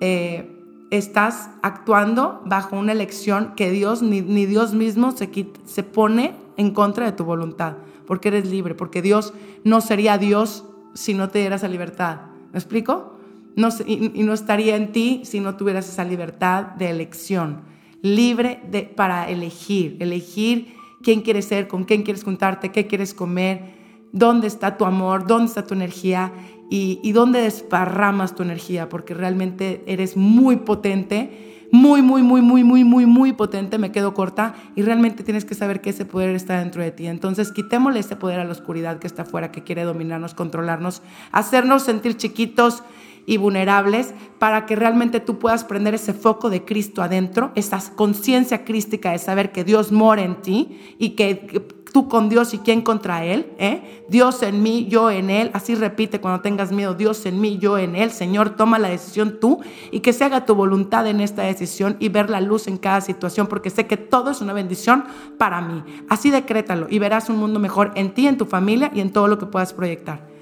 eh, 0.00 0.54
estás 0.90 1.50
actuando 1.62 2.42
bajo 2.44 2.76
una 2.76 2.92
elección 2.92 3.52
que 3.56 3.70
Dios, 3.70 4.02
ni, 4.02 4.20
Dios 4.46 4.74
mismo 4.74 5.12
se, 5.12 5.82
pone 5.82 6.34
en 6.56 6.72
contra 6.72 7.06
de 7.06 7.12
tu 7.12 7.24
voluntad, 7.24 7.76
porque 8.06 8.28
eres 8.28 8.50
libre, 8.50 8.74
porque 8.74 9.02
Dios 9.02 9.34
no 9.64 9.80
sería 9.80 10.18
Dios 10.18 10.64
si 10.94 11.14
no 11.14 11.28
te 11.28 11.40
dieras 11.40 11.62
esa 11.62 11.68
libertad. 11.68 12.20
¿Me 12.52 12.58
explico? 12.58 13.14
No, 13.56 13.68
y, 13.86 14.12
y, 14.14 14.22
no 14.22 14.32
estaría 14.32 14.76
en 14.76 14.92
ti 14.92 15.22
si 15.24 15.40
no 15.40 15.56
tuvieras 15.56 15.88
esa 15.88 16.04
libertad 16.04 16.62
de 16.62 16.90
elección, 16.90 17.62
libre 18.02 18.62
de, 18.70 18.82
para 18.82 19.28
elegir, 19.28 19.96
elegir 20.00 20.74
quién 21.02 21.22
quieres 21.22 21.46
ser, 21.46 21.68
con 21.68 21.84
quién 21.84 22.02
quieres 22.02 22.24
juntarte, 22.24 22.70
qué 22.70 22.86
quieres 22.86 23.14
comer, 23.14 23.77
dónde 24.12 24.46
está 24.46 24.76
tu 24.76 24.84
amor, 24.84 25.26
dónde 25.26 25.46
está 25.46 25.66
tu 25.66 25.74
energía 25.74 26.32
y, 26.70 27.12
dónde 27.12 27.40
desparramas 27.40 28.34
tu 28.34 28.42
energía, 28.42 28.88
porque 28.88 29.14
realmente 29.14 29.82
eres 29.86 30.16
muy 30.16 30.56
potente, 30.56 31.66
muy, 31.72 32.02
muy, 32.02 32.22
muy, 32.22 32.42
muy, 32.42 32.62
muy, 32.62 32.84
muy, 32.84 33.06
muy 33.06 33.32
potente, 33.32 33.78
me 33.78 33.90
quedo 33.90 34.12
corta, 34.14 34.54
y 34.74 34.82
realmente 34.82 35.22
tienes 35.22 35.44
que 35.44 35.54
saber 35.54 35.80
que 35.80 35.90
ese 35.90 36.04
poder 36.04 36.34
está 36.34 36.58
dentro 36.58 36.82
de 36.82 36.90
ti. 36.90 37.06
Entonces, 37.06 37.52
quitémosle 37.52 38.00
ese 38.00 38.16
poder 38.16 38.40
a 38.40 38.44
la 38.44 38.52
oscuridad 38.52 38.98
que 38.98 39.06
está 39.06 39.22
afuera, 39.22 39.50
que 39.50 39.64
quiere 39.64 39.84
dominarnos, 39.84 40.34
controlarnos, 40.34 41.02
hacernos 41.32 41.82
sentir 41.82 42.16
chiquitos 42.16 42.82
y 43.28 43.36
vulnerables 43.36 44.14
para 44.38 44.64
que 44.64 44.74
realmente 44.74 45.20
tú 45.20 45.38
puedas 45.38 45.62
prender 45.62 45.92
ese 45.92 46.14
foco 46.14 46.48
de 46.48 46.64
Cristo 46.64 47.02
adentro, 47.02 47.52
esa 47.54 47.78
conciencia 47.94 48.64
crística 48.64 49.12
de 49.12 49.18
saber 49.18 49.52
que 49.52 49.64
Dios 49.64 49.92
mora 49.92 50.22
en 50.22 50.40
ti 50.40 50.96
y 50.98 51.10
que 51.10 51.66
tú 51.92 52.08
con 52.08 52.28
Dios 52.28 52.54
y 52.54 52.58
quién 52.58 52.82
contra 52.82 53.24
Él. 53.24 53.52
¿eh? 53.58 54.04
Dios 54.08 54.42
en 54.42 54.62
mí, 54.62 54.86
yo 54.88 55.10
en 55.10 55.30
Él. 55.30 55.50
Así 55.54 55.74
repite 55.74 56.20
cuando 56.20 56.40
tengas 56.40 56.72
miedo, 56.72 56.94
Dios 56.94 57.24
en 57.26 57.40
mí, 57.40 57.58
yo 57.58 57.78
en 57.78 57.96
Él. 57.96 58.10
Señor, 58.10 58.50
toma 58.50 58.78
la 58.78 58.88
decisión 58.88 59.38
tú 59.40 59.60
y 59.90 60.00
que 60.00 60.12
se 60.12 60.24
haga 60.24 60.46
tu 60.46 60.54
voluntad 60.54 61.06
en 61.06 61.20
esta 61.20 61.42
decisión 61.42 61.96
y 61.98 62.08
ver 62.08 62.30
la 62.30 62.40
luz 62.40 62.68
en 62.68 62.78
cada 62.78 63.00
situación, 63.00 63.46
porque 63.46 63.70
sé 63.70 63.86
que 63.86 63.96
todo 63.96 64.30
es 64.30 64.40
una 64.40 64.52
bendición 64.52 65.04
para 65.38 65.60
mí. 65.60 65.82
Así 66.08 66.30
decrétalo 66.30 66.86
y 66.90 66.98
verás 66.98 67.28
un 67.28 67.36
mundo 67.36 67.60
mejor 67.60 67.92
en 67.94 68.12
ti, 68.12 68.26
en 68.26 68.38
tu 68.38 68.46
familia 68.46 68.90
y 68.94 69.00
en 69.00 69.12
todo 69.12 69.28
lo 69.28 69.38
que 69.38 69.46
puedas 69.46 69.72
proyectar. 69.72 70.37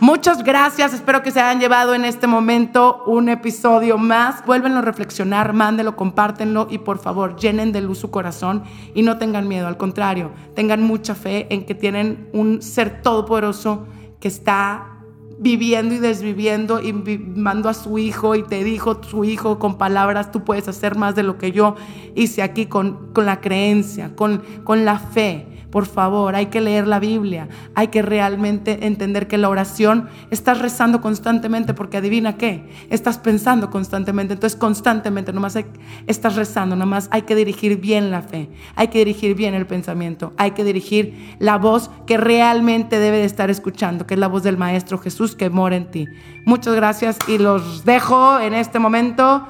Muchas 0.00 0.44
gracias, 0.44 0.94
espero 0.94 1.24
que 1.24 1.32
se 1.32 1.40
hayan 1.40 1.58
llevado 1.58 1.92
en 1.92 2.04
este 2.04 2.28
momento 2.28 3.02
un 3.06 3.28
episodio 3.28 3.98
más. 3.98 4.46
Vuélvenlo 4.46 4.78
a 4.78 4.82
reflexionar, 4.82 5.54
mándenlo, 5.54 5.96
compártenlo 5.96 6.68
y 6.70 6.78
por 6.78 7.00
favor 7.00 7.34
llenen 7.34 7.72
de 7.72 7.80
luz 7.80 7.98
su 7.98 8.08
corazón 8.08 8.62
y 8.94 9.02
no 9.02 9.18
tengan 9.18 9.48
miedo, 9.48 9.66
al 9.66 9.76
contrario, 9.76 10.30
tengan 10.54 10.84
mucha 10.84 11.16
fe 11.16 11.52
en 11.52 11.66
que 11.66 11.74
tienen 11.74 12.28
un 12.32 12.62
ser 12.62 13.02
todopoderoso 13.02 13.88
que 14.20 14.28
está 14.28 15.00
viviendo 15.40 15.92
y 15.96 15.98
desviviendo 15.98 16.80
y 16.80 16.92
mando 16.92 17.68
a 17.68 17.74
su 17.74 17.98
hijo 17.98 18.36
y 18.36 18.44
te 18.44 18.62
dijo 18.62 19.02
su 19.02 19.24
hijo 19.24 19.58
con 19.58 19.78
palabras, 19.78 20.30
tú 20.30 20.44
puedes 20.44 20.68
hacer 20.68 20.96
más 20.96 21.16
de 21.16 21.24
lo 21.24 21.38
que 21.38 21.50
yo 21.50 21.74
hice 22.14 22.42
aquí 22.42 22.66
con, 22.66 23.12
con 23.12 23.26
la 23.26 23.40
creencia, 23.40 24.14
con, 24.14 24.44
con 24.62 24.84
la 24.84 25.00
fe. 25.00 25.57
Por 25.70 25.84
favor, 25.84 26.34
hay 26.34 26.46
que 26.46 26.62
leer 26.62 26.86
la 26.86 26.98
Biblia, 26.98 27.48
hay 27.74 27.88
que 27.88 28.00
realmente 28.00 28.86
entender 28.86 29.28
que 29.28 29.36
la 29.36 29.50
oración 29.50 30.08
estás 30.30 30.60
rezando 30.60 31.02
constantemente 31.02 31.74
porque 31.74 31.98
adivina 31.98 32.38
qué, 32.38 32.70
estás 32.88 33.18
pensando 33.18 33.68
constantemente, 33.68 34.32
entonces 34.32 34.58
constantemente, 34.58 35.30
nomás 35.32 35.58
estás 36.06 36.36
rezando, 36.36 36.74
nomás 36.74 37.08
hay 37.10 37.22
que 37.22 37.34
dirigir 37.34 37.78
bien 37.78 38.10
la 38.10 38.22
fe, 38.22 38.48
hay 38.76 38.88
que 38.88 38.98
dirigir 38.98 39.34
bien 39.34 39.52
el 39.52 39.66
pensamiento, 39.66 40.32
hay 40.38 40.52
que 40.52 40.64
dirigir 40.64 41.36
la 41.38 41.58
voz 41.58 41.90
que 42.06 42.16
realmente 42.16 42.98
debe 42.98 43.18
de 43.18 43.24
estar 43.24 43.50
escuchando, 43.50 44.06
que 44.06 44.14
es 44.14 44.20
la 44.20 44.28
voz 44.28 44.42
del 44.42 44.56
Maestro 44.56 44.98
Jesús 44.98 45.36
que 45.36 45.50
mora 45.50 45.76
en 45.76 45.90
ti. 45.90 46.06
Muchas 46.46 46.74
gracias 46.74 47.18
y 47.28 47.36
los 47.36 47.84
dejo 47.84 48.40
en 48.40 48.54
este 48.54 48.78
momento. 48.78 49.46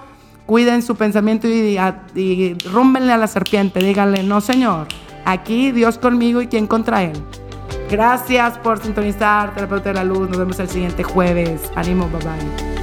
Cuiden 0.46 0.82
su 0.82 0.96
pensamiento 0.96 1.46
y, 1.46 1.78
y, 2.14 2.54
rúmbenle 2.72 3.12
a 3.12 3.18
la 3.18 3.26
serpiente, 3.26 3.80
díganle, 3.80 4.22
no 4.22 4.40
Señor. 4.40 4.88
Aquí 5.28 5.72
Dios 5.72 5.98
conmigo 5.98 6.40
y 6.40 6.46
quien 6.46 6.66
contra 6.66 7.02
Él. 7.02 7.12
Gracias 7.90 8.56
por 8.56 8.82
sintonizar, 8.82 9.52
Terapeuta 9.52 9.90
de 9.90 9.96
la 9.96 10.04
Luz. 10.04 10.26
Nos 10.30 10.38
vemos 10.38 10.58
el 10.58 10.70
siguiente 10.70 11.02
jueves. 11.02 11.70
Ánimo, 11.76 12.08
bye 12.08 12.20
bye. 12.20 12.77